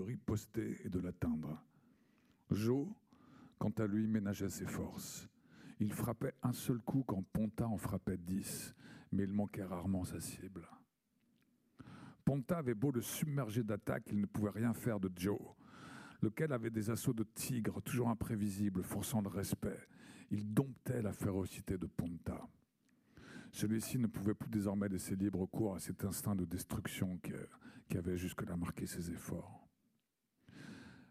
[0.00, 1.62] riposter et de l'atteindre.
[2.50, 2.86] Joe,
[3.60, 5.28] quant à lui, ménageait ses forces.
[5.78, 8.74] Il frappait un seul coup quand Ponta en frappait dix,
[9.12, 10.66] mais il manquait rarement sa cible.
[12.24, 15.38] Ponta avait beau le submerger d'attaques, il ne pouvait rien faire de Joe,
[16.22, 19.78] lequel avait des assauts de tigre toujours imprévisibles, forçant le respect.
[20.30, 22.40] Il domptait la férocité de Ponta.
[23.52, 27.32] Celui-ci ne pouvait plus désormais laisser libre cours à cet instinct de destruction qui,
[27.88, 29.68] qui avait jusque-là marqué ses efforts.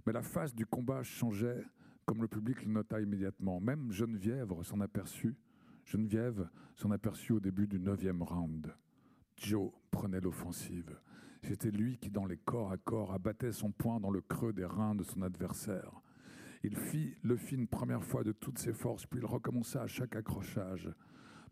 [0.06, 1.64] Mais la phase du combat changeait,
[2.10, 3.62] comme le public le nota immédiatement.
[3.62, 5.36] Même Geneviève s'en aperçut.
[5.86, 8.74] Geneviève s'en aperçut au début du neuvième round.
[9.38, 10.98] Joe prenait l'offensive.
[11.44, 14.66] C'était lui qui, dans les corps à corps, abattait son poing dans le creux des
[14.66, 16.02] reins de son adversaire.
[16.64, 19.88] Il fit le fit une première fois de toutes ses forces, puis il recommença à
[19.88, 20.90] chaque accrochage.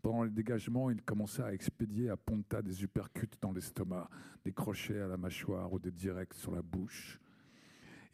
[0.02, 4.10] Pendant les dégagements, il commença à expédier à Ponta des uppercuts dans l'estomac,
[4.44, 7.20] des crochets à la mâchoire ou des directs sur la bouche.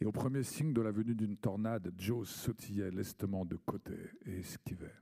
[0.01, 3.95] Et au premier signe de la venue d'une tornade, Joe sautillait lestement de côté
[4.25, 4.95] et esquivait.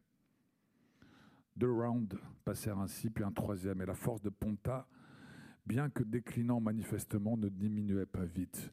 [1.56, 4.88] Deux rounds passèrent ainsi, puis un troisième, et la force de Ponta
[5.65, 8.72] bien que déclinant manifestement, ne diminuait pas vite.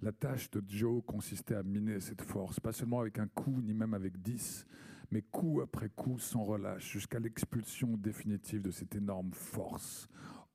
[0.00, 3.72] La tâche de Joe consistait à miner cette force, pas seulement avec un coup, ni
[3.72, 4.66] même avec dix,
[5.10, 10.08] mais coup après coup sans relâche, jusqu'à l'expulsion définitive de cette énorme force,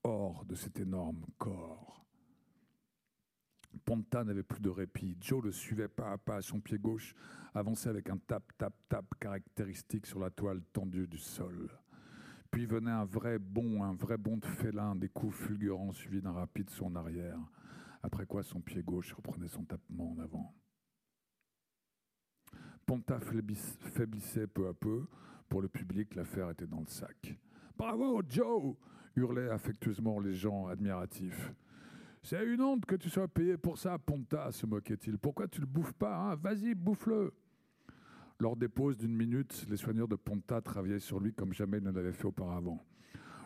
[0.04, 2.07] hors de cet énorme corps.
[3.78, 5.18] Ponta n'avait plus de répit.
[5.22, 7.16] Joe le suivait pas à pas son pied gauche,
[7.54, 11.70] avançait avec un tap, tap, tap caractéristique sur la toile tendue du sol.
[12.52, 16.32] Puis venait un vrai bond, un vrai bond de félin, des coups fulgurants suivis d'un
[16.32, 17.40] rapide son arrière,
[18.04, 20.54] après quoi son pied gauche reprenait son tapement en avant.
[22.86, 25.08] Ponta faiblissait peu à peu.
[25.50, 27.38] Pour le public, l'affaire était dans le sac.
[27.78, 28.76] Bravo, Joe
[29.16, 31.52] hurlaient affectueusement les gens admiratifs.
[32.30, 35.18] C'est une honte que tu sois payé pour ça, Ponta, se moquait-il.
[35.18, 36.36] Pourquoi tu le bouffes pas hein?
[36.36, 37.34] Vas-y, bouffe-le
[38.40, 41.86] lors des pauses d'une minute, les soigneurs de Ponta travaillaient sur lui comme jamais ils
[41.86, 42.86] ne l'avaient fait auparavant.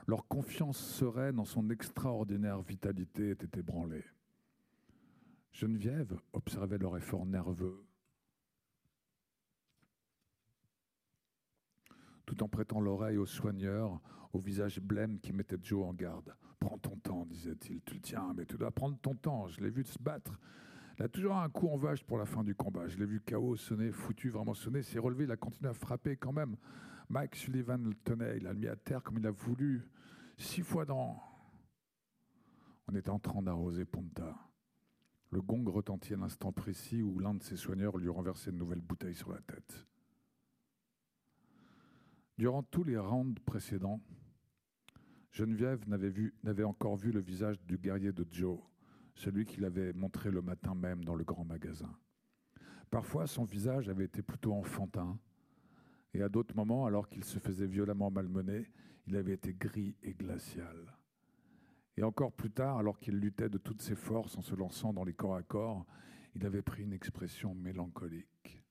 [0.07, 4.03] Leur confiance sereine en son extraordinaire vitalité était ébranlée.
[5.51, 7.85] Geneviève observait leur effort nerveux,
[12.25, 14.01] tout en prêtant l'oreille aux soigneurs,
[14.33, 16.33] au visage blême qui mettait Joe en garde.
[16.61, 17.81] Prends ton temps, disait-il.
[17.81, 19.47] Tu le tiens, mais tu dois prendre ton temps.
[19.47, 20.39] Je l'ai vu se battre.
[20.97, 22.88] Il a toujours un coup en vache pour la fin du combat.
[22.88, 24.83] Je l'ai vu KO sonner, foutu, vraiment sonner.
[24.83, 26.55] S'est relevé, il a continué à frapper quand même.
[27.09, 29.81] Mike Sullivan le tenait, il a mis à terre comme il a voulu.
[30.38, 31.19] Six fois dans.
[32.88, 34.38] On était en train d'arroser Ponta.
[35.31, 38.81] Le gong retentit à l'instant précis où l'un de ses soigneurs lui renversait une nouvelle
[38.81, 39.88] bouteille sur la tête.
[42.38, 43.99] Durant tous les rounds précédents,
[45.31, 48.59] Geneviève n'avait encore vu le visage du guerrier de Joe
[49.15, 51.93] celui qu'il avait montré le matin même dans le grand magasin.
[52.89, 55.17] Parfois, son visage avait été plutôt enfantin,
[56.13, 58.69] et à d'autres moments, alors qu'il se faisait violemment malmener,
[59.07, 60.97] il avait été gris et glacial.
[61.97, 65.03] Et encore plus tard, alors qu'il luttait de toutes ses forces en se lançant dans
[65.03, 65.85] les corps à corps,
[66.35, 68.63] il avait pris une expression mélancolique.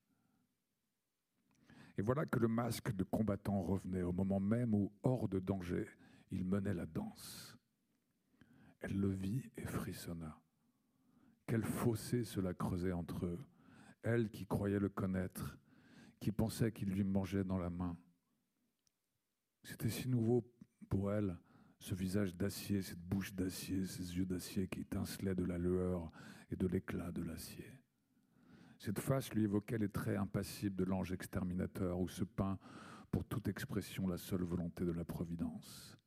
[1.97, 5.87] Et voilà que le masque de combattant revenait au moment même où, hors de danger,
[6.31, 7.57] il menait la danse.
[8.79, 10.41] Elle le vit et frissonna.
[11.45, 13.39] Quel fossé cela creusait entre eux.
[14.03, 15.57] Elle qui croyait le connaître,
[16.19, 17.97] qui pensait qu'il lui mangeait dans la main.
[19.63, 20.43] C'était si nouveau
[20.89, 21.37] pour elle,
[21.79, 26.11] Ce visage d'acier, cette bouche d'acier, ces yeux d'acier qui étincelaient de la lueur
[26.51, 27.65] et de l'éclat de l'acier.
[28.77, 32.59] Cette face lui évoquait les traits impassibles de l'ange exterminateur où se peint
[33.09, 35.97] pour toute expression la seule volonté de la Providence.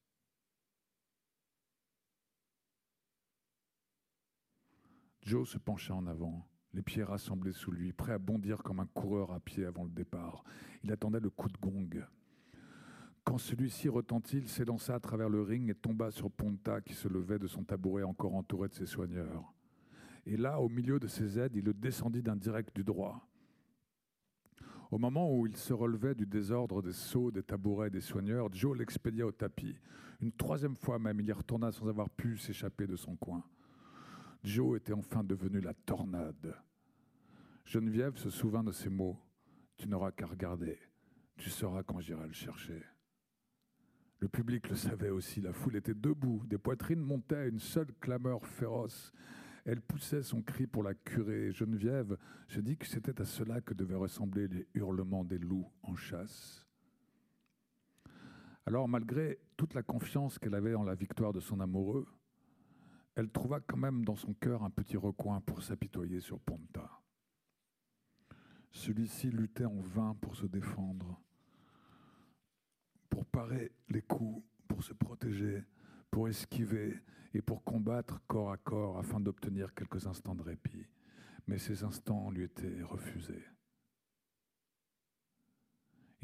[5.25, 8.87] Joe se pencha en avant, les pieds rassemblés sous lui, prêt à bondir comme un
[8.87, 10.45] coureur à pied avant le départ.
[10.83, 12.05] Il attendait le coup de gong.
[13.25, 17.09] Quand celui-ci retentit, il s'élança à travers le ring et tomba sur Ponta qui se
[17.09, 19.55] levait de son tabouret encore entouré de ses soigneurs.
[20.27, 23.27] Et là, au milieu de ses aides, il le descendit d'un direct du droit.
[24.91, 28.53] Au moment où il se relevait du désordre des seaux, des tabourets et des soigneurs,
[28.53, 29.75] Joe l'expédia au tapis.
[30.21, 33.43] Une troisième fois même, il y retourna sans avoir pu s'échapper de son coin.
[34.45, 36.55] Joe était enfin devenu la tornade.
[37.65, 39.19] Geneviève se souvint de ces mots.
[39.79, 40.79] Tu n'auras qu'à regarder.
[41.39, 42.83] Tu sauras quand j'irai le chercher.
[44.19, 45.41] Le public le savait aussi.
[45.41, 46.43] La foule était debout.
[46.47, 49.13] Des poitrines montaient à une seule clameur féroce.
[49.65, 51.51] Elle poussait son cri pour la curer.
[51.51, 52.19] Geneviève
[52.49, 56.67] se dit que c'était à cela que devaient ressembler les hurlements des loups en chasse.
[58.67, 62.07] Alors, malgré toute la confiance qu'elle avait en la victoire de son amoureux,
[63.17, 67.01] elle trouva quand même dans son cœur un petit recoin pour s'apitoyer sur Ponta.
[68.73, 71.21] Celui-ci luttait en vain pour se défendre,
[73.09, 75.65] pour parer les coups, pour se protéger,
[76.11, 77.01] pour esquiver
[77.33, 80.87] et pour combattre corps à corps afin d'obtenir quelques instants de répit.
[81.47, 83.45] Mais ces instants lui étaient refusés.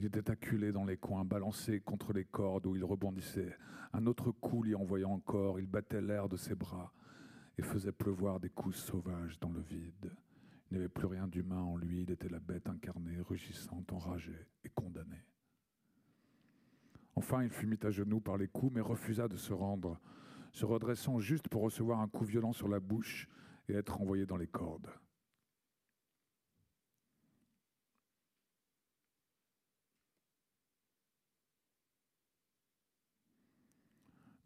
[0.00, 3.54] Il était acculé dans les coins, balancé contre les cordes où il rebondissait.
[3.92, 6.90] Un autre coup l'y envoyant encore, il battait l'air de ses bras
[7.58, 10.10] et faisait pleuvoir des coups sauvages dans le vide.
[10.70, 14.46] Il n'y avait plus rien d'humain en lui, il était la bête incarnée, rugissante, enragée
[14.64, 15.26] et condamnée.
[17.14, 20.00] Enfin, il fut mis à genoux par les coups, mais refusa de se rendre,
[20.52, 23.28] se redressant juste pour recevoir un coup violent sur la bouche
[23.68, 24.88] et être envoyé dans les cordes.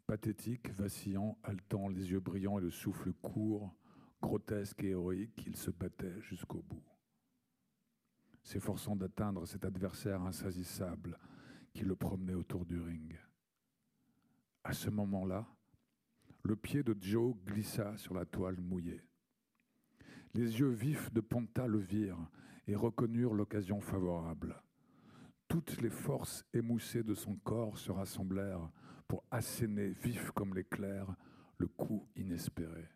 [0.07, 3.75] Pathétique, vacillant, haletant, les yeux brillants et le souffle court,
[4.21, 6.83] grotesque et héroïque, il se battait jusqu'au bout.
[8.43, 11.17] S'efforçant d'atteindre cet adversaire insaisissable
[11.73, 13.17] qui le promenait autour du ring.
[14.63, 15.47] À ce moment-là,
[16.43, 19.01] le pied de Joe glissa sur la toile mouillée.
[20.35, 22.29] Les yeux vifs de Ponta le virent
[22.67, 24.61] et reconnurent l'occasion favorable.
[25.47, 28.69] Toutes les forces émoussées de son corps se rassemblèrent
[29.07, 31.15] pour asséner, vif comme l'éclair,
[31.57, 32.87] le coup inespéré.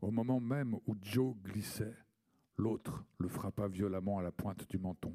[0.00, 1.96] Au moment même où Joe glissait,
[2.56, 5.14] l'autre le frappa violemment à la pointe du menton.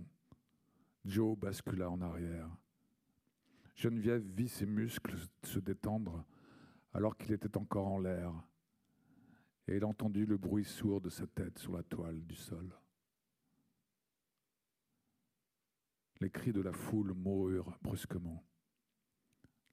[1.06, 2.50] Joe bascula en arrière.
[3.76, 6.26] Geneviève vit ses muscles se détendre
[6.94, 8.34] alors qu'il était encore en l'air,
[9.68, 12.70] et elle entendit le bruit sourd de sa tête sur la toile du sol.
[16.22, 18.46] Les cris de la foule moururent brusquement.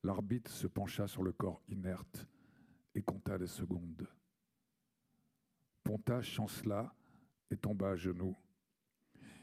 [0.03, 2.27] L'arbitre se pencha sur le corps inerte
[2.95, 4.09] et compta les secondes.
[5.85, 6.95] Ponta chancela
[7.51, 8.35] et tomba à genoux.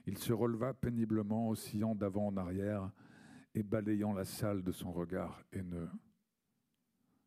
[0.08, 2.92] Il se releva péniblement, oscillant d'avant en arrière
[3.54, 5.92] et balayant la salle de son regard haineux.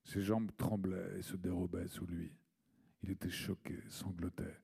[0.03, 2.37] Ses jambes tremblaient et se dérobaient sous lui.
[3.03, 4.61] Il était choqué, sanglotait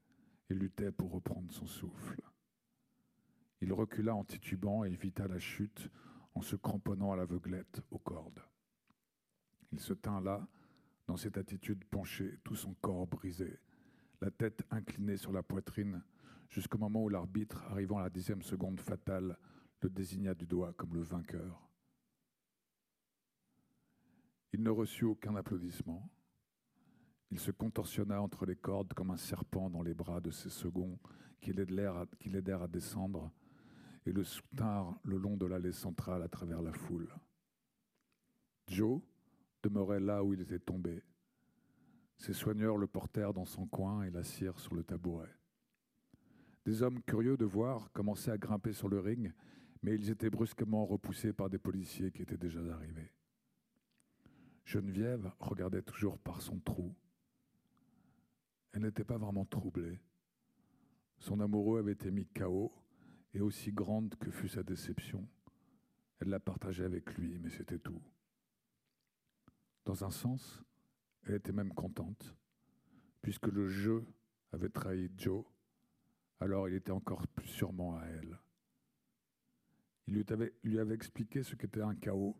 [0.51, 2.20] et luttait pour reprendre son souffle.
[3.65, 5.89] Il recula en titubant et évita la chute
[6.35, 8.43] en se cramponnant à l'aveuglette aux cordes.
[9.73, 10.47] Il se tint là,
[11.07, 13.59] dans cette attitude penchée, tout son corps brisé,
[14.20, 16.03] la tête inclinée sur la poitrine,
[16.51, 19.39] jusqu'au moment où l'arbitre, arrivant à la dixième seconde fatale,
[19.81, 21.66] le désigna du doigt comme le vainqueur.
[24.53, 26.07] Il ne reçut aucun applaudissement.
[27.31, 30.99] Il se contorsionna entre les cordes comme un serpent dans les bras de ses seconds
[31.41, 33.32] qui l'aidèrent à descendre
[34.06, 37.09] et le soutinrent le long de l'allée centrale à travers la foule.
[38.68, 39.01] Joe
[39.62, 41.02] demeurait là où il était tombé.
[42.18, 45.35] Ses soigneurs le portèrent dans son coin et l'assirent sur le tabouret.
[46.64, 49.32] Des hommes curieux de voir commençaient à grimper sur le ring,
[49.82, 53.12] mais ils étaient brusquement repoussés par des policiers qui étaient déjà arrivés.
[54.64, 56.94] Geneviève regardait toujours par son trou.
[58.72, 60.01] Elle n'était pas vraiment troublée.
[61.18, 62.72] Son amoureux avait été mis KO
[63.35, 65.28] et aussi grande que fut sa déception,
[66.20, 68.01] elle la partageait avec lui, mais c'était tout.
[69.85, 70.62] Dans un sens,
[71.24, 72.35] elle était même contente,
[73.20, 74.06] puisque le jeu
[74.52, 75.44] avait trahi Joe,
[76.40, 78.39] alors il était encore plus sûrement à elle.
[80.06, 82.36] Il lui avait, expliqué ce qu'était un chaos,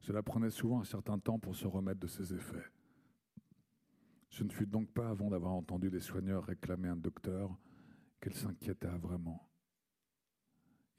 [0.00, 2.70] Cela prenait souvent un certain temps pour se remettre de ses effets.
[4.28, 7.56] Ce ne fut donc pas avant d'avoir entendu les soigneurs réclamer un docteur
[8.20, 9.48] qu'elle s'inquiéta vraiment.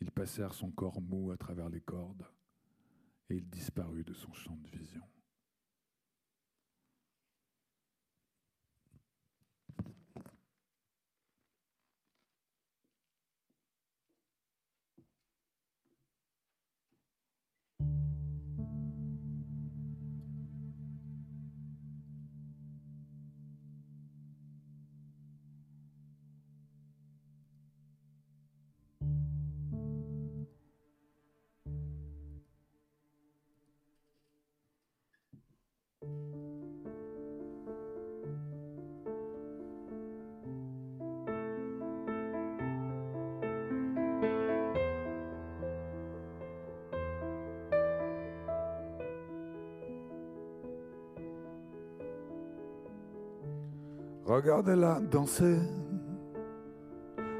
[0.02, 2.26] Ils passèrent son corps mou à travers les cordes
[3.30, 5.02] et il disparut de son champ de vision.
[54.36, 55.60] Regardez-la danser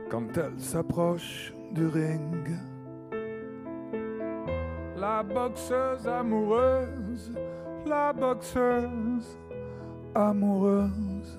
[0.10, 2.58] quand elle s'approche du ring.
[4.96, 7.34] La boxeuse amoureuse,
[7.86, 9.38] la boxeuse
[10.16, 11.38] amoureuse.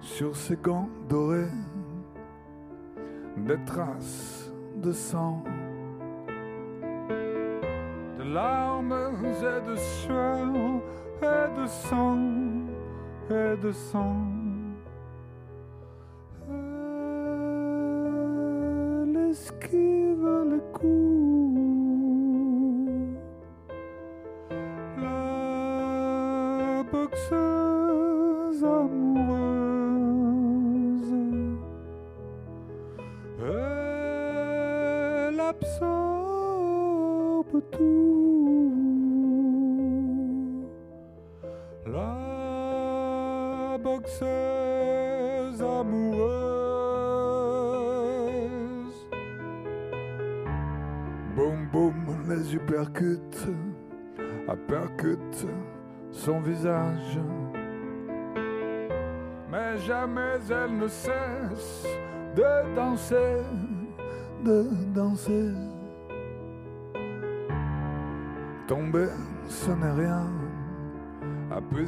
[0.00, 1.50] Sur ses gants dorés,
[3.36, 5.42] des traces de sang,
[8.16, 10.46] de larmes et de sueur
[11.20, 12.57] et de sang
[13.30, 14.37] et de sang.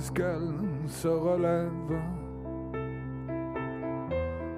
[0.01, 0.55] Puisqu'elle
[0.87, 2.01] se relève.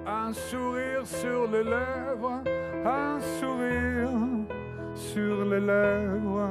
[0.07, 2.41] Un sourire sur les lèvres,
[2.85, 4.09] un sourire
[4.95, 6.49] sur les lèvres.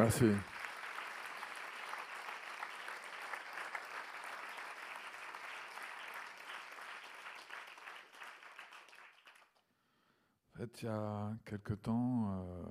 [0.01, 0.25] Merci.
[10.55, 12.63] En fait, il y a quelque temps, euh,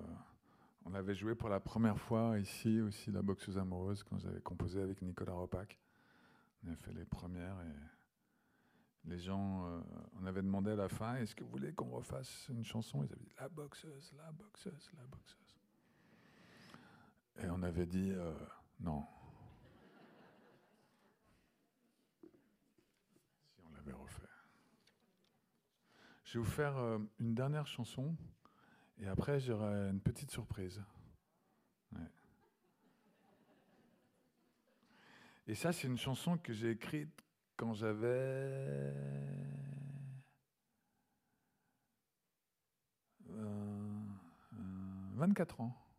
[0.84, 4.82] on avait joué pour la première fois ici aussi la boxeuse amoureuse quand j'avais composé
[4.82, 5.78] avec Nicolas Ropac.
[6.64, 9.80] On avait fait les premières et les gens, euh,
[10.20, 13.04] on avait demandé à la fin, est-ce que vous voulez qu'on refasse une chanson?
[13.04, 15.09] Ils avaient dit la boxeuse, la boxeuse, la.
[17.42, 18.34] Et on avait dit euh,
[18.80, 19.04] non.
[22.20, 24.22] Si on l'avait refait.
[26.24, 28.14] Je vais vous faire euh, une dernière chanson
[28.98, 30.82] et après j'aurai une petite surprise.
[35.50, 37.24] Et ça, c'est une chanson que j'ai écrite
[37.56, 38.06] quand j'avais
[43.30, 44.00] euh,
[45.14, 45.89] 24 ans.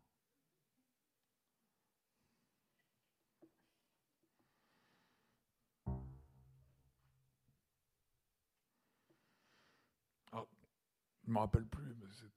[11.32, 12.30] Me rappelle plus, mais c'est...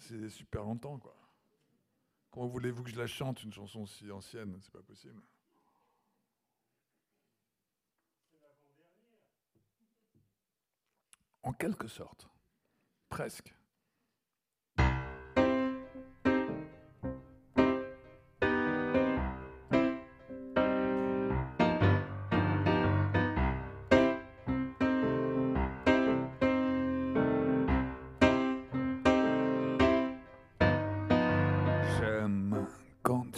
[0.00, 1.14] C'est super longtemps, quoi.
[2.30, 4.58] Comment voulez-vous que je la chante, une chanson si ancienne?
[4.62, 5.20] C'est pas possible.
[11.42, 12.28] En quelque sorte.
[13.08, 13.54] Presque.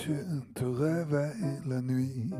[0.02, 0.16] Tu
[0.54, 2.30] te réveilles la nuit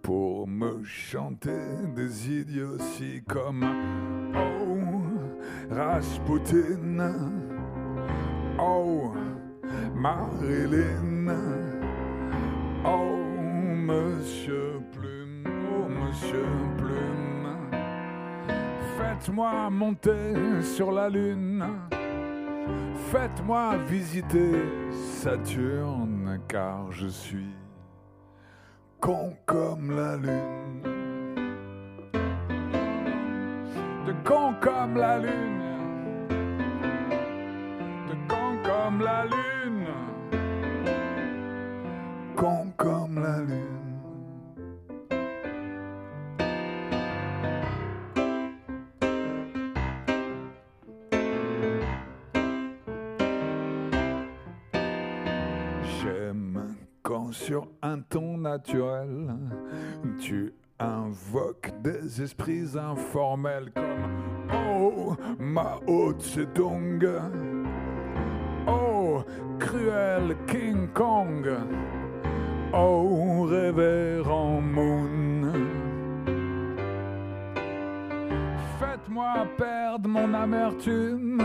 [0.00, 1.50] pour me chanter
[1.96, 3.64] des idioties comme
[4.32, 7.32] Oh Rasputin,
[8.60, 9.12] Oh
[9.92, 11.34] Marilyn,
[12.84, 13.16] Oh
[13.74, 16.46] Monsieur Plume, Oh Monsieur
[16.76, 17.56] Plume,
[18.96, 21.64] faites-moi monter sur la lune.
[23.10, 24.52] Faites-moi visiter
[24.90, 26.13] Saturne,
[26.48, 27.54] car je suis
[29.00, 30.82] con comme la lune.
[34.06, 35.62] De con comme la lune.
[38.08, 39.86] De con comme la lune.
[42.36, 43.93] Con comme la lune.
[57.44, 59.28] Sur un ton naturel,
[60.18, 67.06] tu invoques des esprits informels comme Oh Mao Tse-tung,
[68.66, 69.22] Oh
[69.58, 71.46] cruel King Kong,
[72.72, 75.52] Oh révérend Moon.
[78.80, 81.42] Faites-moi perdre mon amertume.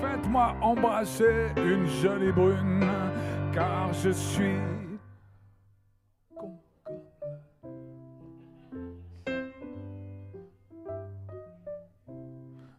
[0.00, 2.86] Faites-moi embrasser une jolie brune,
[3.52, 4.56] car je suis
[6.36, 7.00] con comme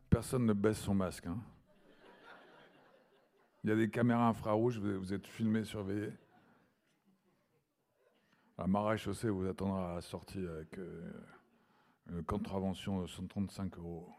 [0.10, 1.26] Personne ne baisse son masque.
[1.28, 1.38] hein.
[3.64, 6.12] Il y a des caméras infrarouges, vous êtes filmé, surveillé.
[8.58, 11.12] La marée chaussée vous attendra à la sortie avec euh,
[12.10, 14.10] une contravention de 135 euros.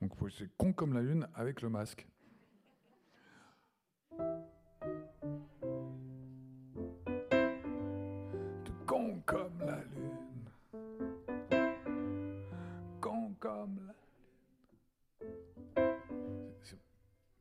[0.00, 2.06] Donc c'est con comme la lune avec le masque.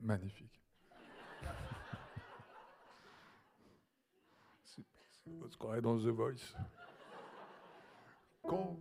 [0.05, 0.61] Magnifique.
[5.27, 6.55] On croirait dans The Voice.
[8.43, 8.77] Con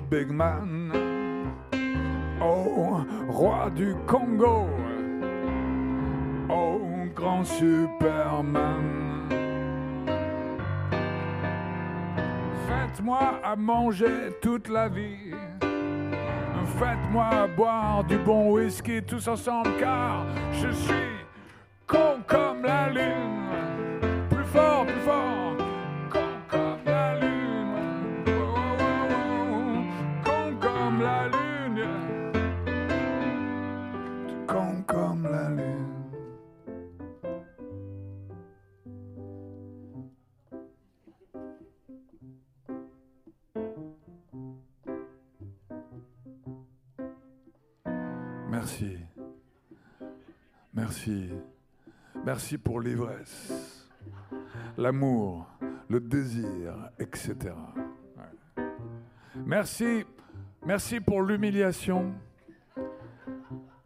[0.00, 0.92] big man.
[2.40, 4.68] Oh, roi du Congo.
[6.48, 6.80] Oh,
[7.14, 9.28] grand Superman.
[12.68, 15.34] Faites-moi à manger toute la vie.
[16.78, 20.94] Faites-moi boire du bon whisky tous ensemble car je suis
[21.86, 23.23] con comme la lune.
[52.24, 52.58] Merci.
[52.58, 53.88] Pour l'ivresse,
[54.76, 55.46] l'amour,
[55.88, 57.54] le désir, etc.
[59.44, 60.04] Merci.
[60.66, 62.14] Merci pour l'humiliation,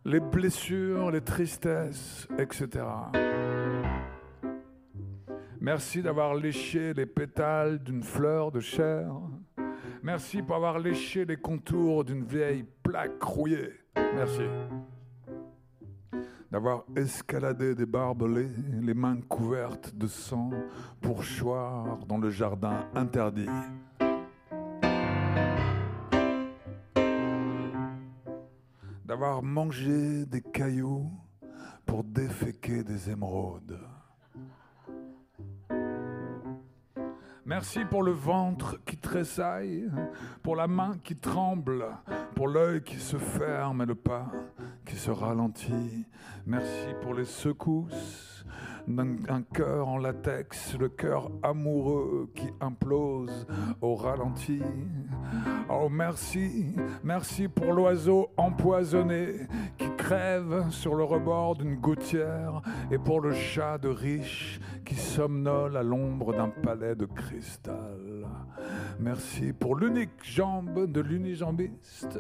[0.05, 2.85] les blessures, les tristesses, etc.
[5.61, 9.11] Merci d'avoir léché les pétales d'une fleur de chair.
[10.03, 13.73] Merci pour avoir léché les contours d'une vieille plaque rouillée.
[14.15, 14.45] Merci.
[16.51, 18.51] D'avoir escaladé des barbelés,
[18.81, 20.51] les mains couvertes de sang,
[21.01, 23.51] pour choir dans le jardin interdit.
[29.05, 31.11] D'avoir mangé des cailloux
[31.85, 33.79] pour déféquer des émeraudes.
[37.45, 39.91] Merci pour le ventre qui tressaille,
[40.43, 41.87] pour la main qui tremble,
[42.35, 44.31] pour l'œil qui se ferme et le pas
[44.99, 46.07] se ralentit.
[46.45, 48.45] Merci pour les secousses
[48.89, 53.47] d'un cœur en latex, le cœur amoureux qui implose
[53.81, 54.61] au ralenti.
[55.69, 59.47] Oh merci, merci pour l'oiseau empoisonné
[59.77, 64.59] qui crève sur le rebord d'une gouttière et pour le chat de riche
[64.89, 68.27] qui somnole à l'ombre d'un palais de cristal.
[68.99, 72.19] Merci pour l'unique jambe de l'unijambiste,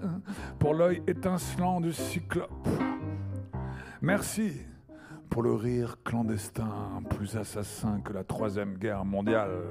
[0.59, 2.69] pour l'œil étincelant du cyclope.
[4.03, 4.53] Merci
[5.31, 9.63] pour le rire clandestin, plus assassin que la Troisième Guerre mondiale.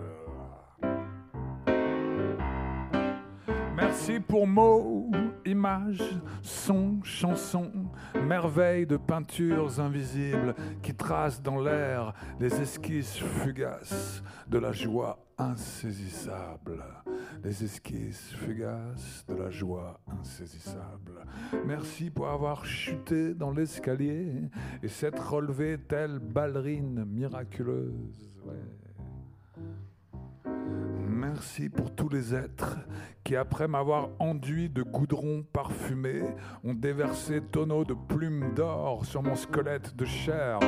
[3.78, 5.12] Merci pour mots,
[5.46, 6.02] images,
[6.42, 7.72] sons, chansons,
[8.26, 16.84] merveilles de peintures invisibles qui tracent dans l'air les esquisses fugaces de la joie insaisissable.
[17.44, 21.24] Les esquisses fugaces de la joie insaisissable.
[21.64, 24.42] Merci pour avoir chuté dans l'escalier
[24.82, 28.32] et s'être relevé telle ballerine miraculeuse.
[31.08, 32.78] Merci pour tous les êtres
[33.24, 36.22] qui, après m'avoir enduit de goudron parfumé,
[36.64, 40.60] ont déversé tonneaux de plumes d'or sur mon squelette de chair.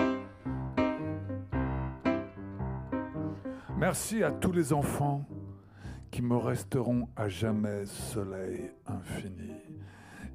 [3.77, 5.25] Merci à tous les enfants
[6.11, 9.53] qui me resteront à jamais soleil infini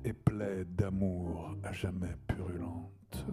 [0.05, 3.27] et plaie d'amour à jamais purulente.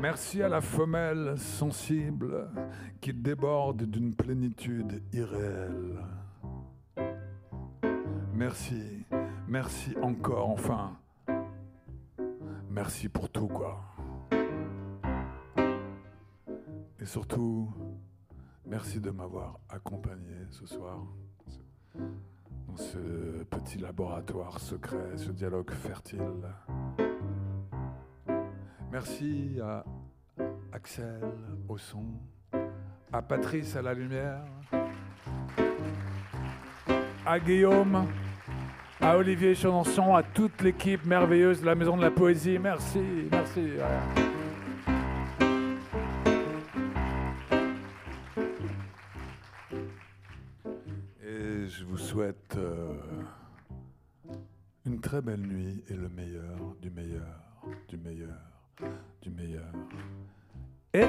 [0.00, 2.48] Merci à la femelle sensible
[3.00, 5.98] qui déborde d'une plénitude irréelle.
[8.34, 9.04] Merci,
[9.48, 10.98] merci encore, enfin.
[12.70, 13.80] Merci pour tout, quoi.
[17.00, 17.72] Et surtout,
[18.66, 20.98] merci de m'avoir accompagné ce soir
[22.66, 26.20] dans ce petit laboratoire secret, ce dialogue fertile.
[28.98, 29.84] Merci à
[30.72, 31.20] Axel
[31.68, 32.02] au son,
[33.12, 34.40] à Patrice à la lumière,
[37.26, 38.06] à Guillaume,
[38.98, 42.58] à Olivier Chanson, à toute l'équipe merveilleuse de la Maison de la Poésie.
[42.58, 43.68] Merci, merci.
[51.22, 52.94] Et je vous souhaite euh,
[54.86, 57.42] une très belle nuit et le meilleur, du meilleur,
[57.90, 58.55] du meilleur
[59.22, 59.72] du meilleur.
[60.92, 61.06] Et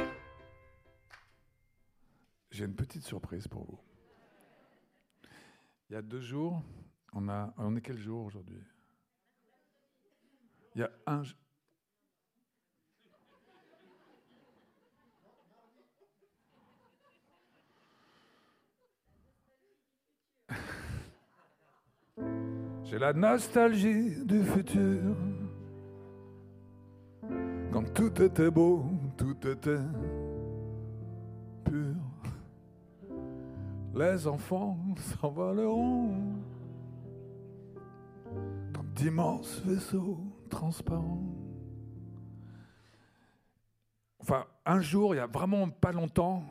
[2.52, 3.80] j'ai une petite surprise pour vous.
[5.90, 6.62] Il y a deux jours,
[7.14, 8.62] on a, on est quel jour aujourd'hui?
[10.76, 11.24] Il y a un.
[22.84, 25.16] J'ai la nostalgie du futur.
[27.72, 28.86] Quand tout était beau,
[29.18, 29.80] tout était
[31.66, 31.96] pur.
[33.94, 34.78] Les enfants
[35.20, 36.14] s'envoleront
[38.74, 40.20] dans d'immenses vaisseaux
[40.50, 41.24] transparents.
[44.20, 46.44] Enfin, un jour, il y a vraiment pas longtemps,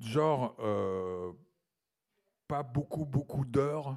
[0.00, 1.32] genre, euh,
[2.48, 3.96] pas beaucoup, beaucoup d'heures,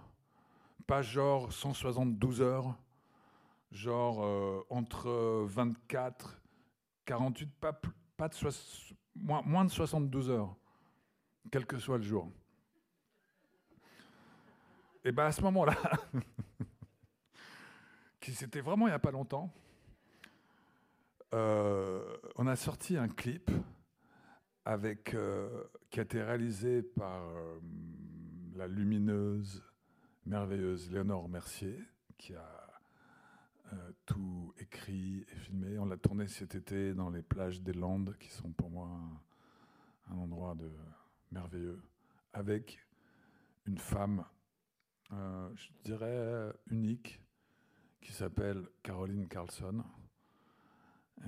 [0.88, 2.76] pas genre 172 heures,
[3.76, 6.42] genre euh, entre 24,
[7.06, 7.80] 48, pas,
[8.18, 8.30] pas
[9.16, 10.56] moins, de 72 heures,
[11.52, 12.32] quel que soit le jour.
[15.04, 15.76] Et bien à ce moment-là,
[18.22, 19.54] qui c'était vraiment il n'y a pas longtemps,
[21.34, 23.52] euh, on a sorti un clip
[24.64, 27.60] avec, euh, qui a été réalisé par euh,
[28.56, 29.64] la lumineuse,
[30.26, 31.78] merveilleuse Léonore Mercier,
[32.18, 32.55] qui a
[34.06, 35.78] tout écrit et filmé.
[35.80, 38.90] On l'a tourné cet été dans les plages des Landes, qui sont pour moi
[40.10, 40.72] un, endroit de
[41.32, 41.82] merveilleux,
[42.34, 42.80] avec
[43.66, 44.24] une femme,
[45.12, 47.22] je dirais unique,
[48.02, 49.84] qui s'appelle Caroline Carlson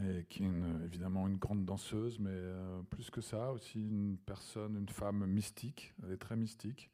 [0.04, 4.76] et qui est évidemment une grande danseuse, mais euh, plus que ça, aussi une personne,
[4.76, 5.94] une femme mystique.
[6.04, 6.92] Elle est très mystique.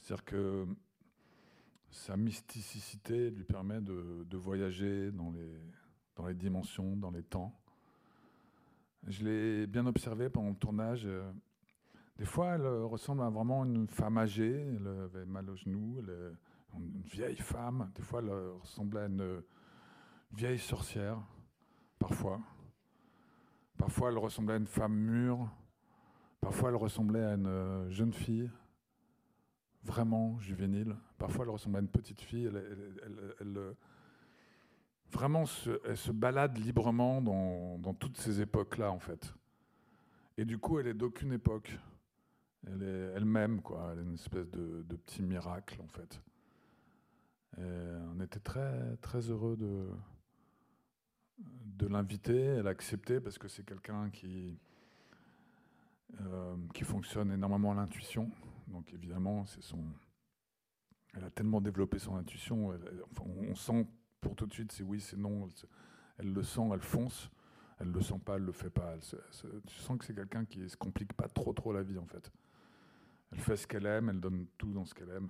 [0.00, 0.66] C'est-à-dire que
[1.92, 5.60] sa mysticité lui permet de, voyager dans les,
[6.16, 7.56] dans les dimensions, dans les temps.
[9.06, 11.08] Je l'ai bien observé pendant le tournage.
[12.18, 14.64] Des fois, elle ressemble à vraiment une femme âgée.
[14.76, 15.98] Elle avait mal au genou.
[15.98, 17.90] Elle est une vieille femme.
[17.94, 19.42] Des fois, elle ressemblait à une
[20.32, 21.20] vieille sorcière
[21.98, 22.40] parfois.
[23.76, 25.48] Parfois, elle ressemblait à une femme mûre.
[26.40, 28.50] Parfois, elle ressemblait à une euh, jeune fille,
[29.84, 30.96] vraiment juvénile.
[31.18, 32.50] Parfois, elle ressemblait à une petite fille.
[33.40, 33.74] Elle,
[35.10, 35.44] vraiment,
[35.84, 39.34] elle se balade librement dans, toutes ces époques-là, en fait.
[40.36, 41.78] Et du coup, elle est d'aucune époque.
[42.66, 43.90] Elle est elle-même, quoi.
[43.92, 46.20] Elle est une espèce de, petit miracle, en fait.
[47.58, 49.88] on était très, très heureux de,
[51.38, 52.40] de l'inviter.
[52.40, 54.58] Elle a accepté parce que c'est quelqu'un qui,
[56.20, 58.30] euh, qui fonctionne énormément à l'intuition.
[58.72, 59.84] Donc évidemment, c'est son.
[61.14, 62.74] Elle a tellement développé son intuition.
[63.20, 63.86] on sent
[64.20, 65.46] pour tout de suite, c'est oui, c'est non.
[66.18, 67.30] Elle, le sent, elle fonce.
[67.78, 68.96] Elle le sent pas, elle le fait pas.
[69.66, 72.32] tu sens que c'est quelqu'un qui se complique pas trop trop la vie en fait.
[73.32, 75.28] Elle fait ce qu'elle aime, elle donne tout dans ce qu'elle aime.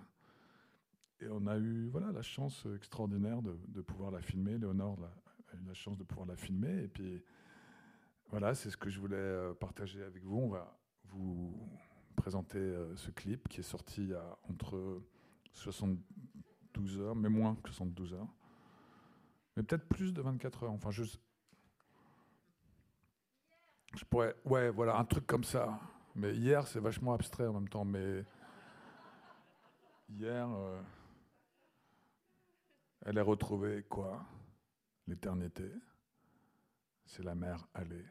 [1.20, 4.58] Et on a eu voilà la chance extraordinaire de, pouvoir la filmer.
[4.58, 4.98] Léonore
[5.54, 6.84] eu la chance de pouvoir la filmer.
[6.84, 7.24] Et puis
[8.30, 10.38] voilà, c'est ce que je voulais euh, partager avec vous.
[10.38, 11.54] On va vous
[12.14, 15.02] présenter euh, ce clip qui est sorti il y a entre
[15.52, 18.28] 72 heures, mais moins que 72 heures.
[19.56, 20.72] Mais peut-être plus de 24 heures.
[20.72, 21.04] Enfin, je.
[23.94, 24.34] Je pourrais.
[24.44, 25.78] Ouais, voilà, un truc comme ça.
[26.14, 27.84] Mais hier, c'est vachement abstrait en même temps.
[27.84, 28.24] Mais.
[30.08, 30.48] Hier.
[30.48, 30.80] Euh,
[33.04, 34.24] elle est retrouvée quoi?
[35.08, 35.70] L'éternité,
[37.04, 38.06] c'est la mer allée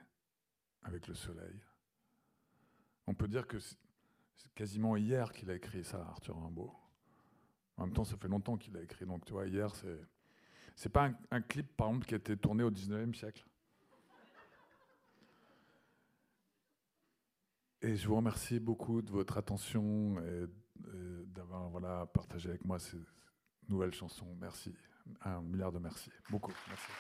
[0.84, 1.60] avec le soleil.
[3.08, 3.58] On peut dire que
[4.42, 6.74] c'est quasiment hier qu'il a écrit ça, Arthur Rimbaud.
[7.78, 9.06] En même temps, ça fait longtemps qu'il a écrit.
[9.06, 10.00] Donc, tu vois, hier, c'est.
[10.76, 13.46] C'est pas un, clip, par exemple, qui a été tourné au 19e siècle.
[17.82, 20.46] Et je vous remercie beaucoup de votre attention et,
[21.28, 22.98] d'avoir voilà, partagé avec moi ces
[23.68, 24.34] nouvelles chansons.
[24.40, 24.74] Merci
[25.24, 26.10] un milliard de merci.
[26.30, 26.54] Beaucoup.
[26.68, 26.92] Merci.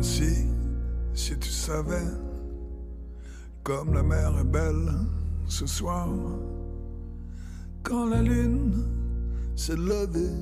[0.00, 0.46] Nancy,
[1.12, 2.08] si tu savais,
[3.62, 4.90] comme la mer est belle
[5.46, 6.08] ce soir,
[7.82, 8.82] quand la lune
[9.54, 10.38] s'est levée,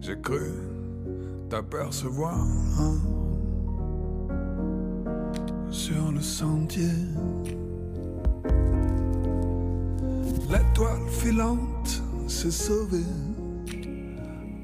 [0.00, 0.52] j'ai cru
[1.50, 2.46] t'apercevoir
[5.70, 6.94] sur le sentier.
[10.52, 13.10] L'étoile filante s'est sauvée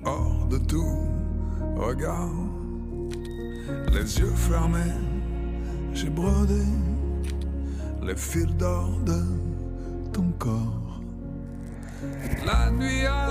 [0.04, 1.00] hors de tout
[1.74, 2.59] regard.
[3.92, 4.94] Les yeux fermés,
[5.92, 6.62] j'ai brodé
[8.02, 9.22] les fils d'or de
[10.12, 11.00] ton corps.
[12.46, 13.30] La nuit a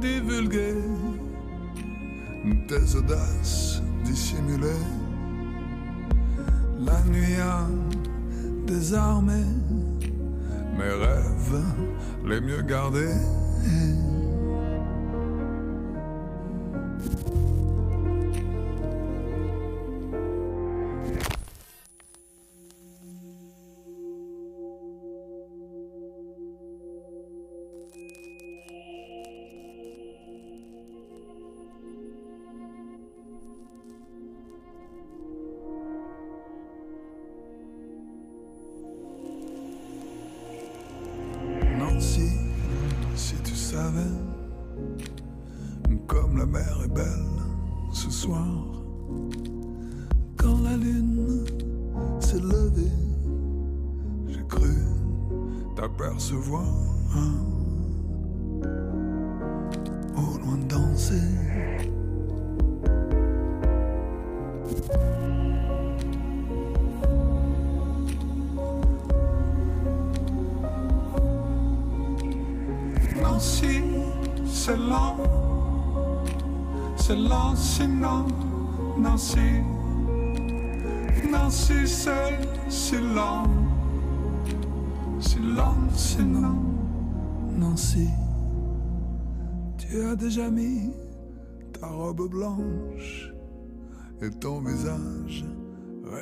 [0.00, 0.74] divulgué
[2.68, 4.84] tes audaces dissimulées.
[6.80, 7.66] La nuit a
[8.66, 9.44] désarmé
[10.78, 11.62] mes rêves
[12.24, 13.14] les mieux gardés.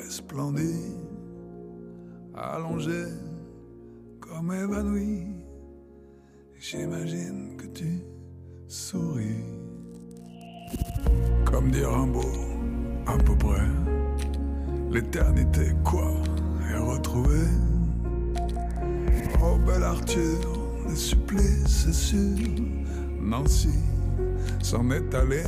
[0.05, 0.93] Resplendit,
[2.35, 3.05] allongé
[4.19, 5.25] comme évanoui.
[6.59, 8.01] J'imagine que tu
[8.67, 9.43] souris.
[11.45, 12.21] Comme dit Rimbaud,
[13.07, 13.67] à peu près.
[14.91, 16.11] L'éternité, quoi,
[16.71, 17.49] est retrouvée?
[19.41, 20.39] Oh, bel Arthur,
[20.87, 22.63] le supplice, c'est sûr.
[23.19, 23.79] Nancy
[24.61, 25.43] s'en est allée.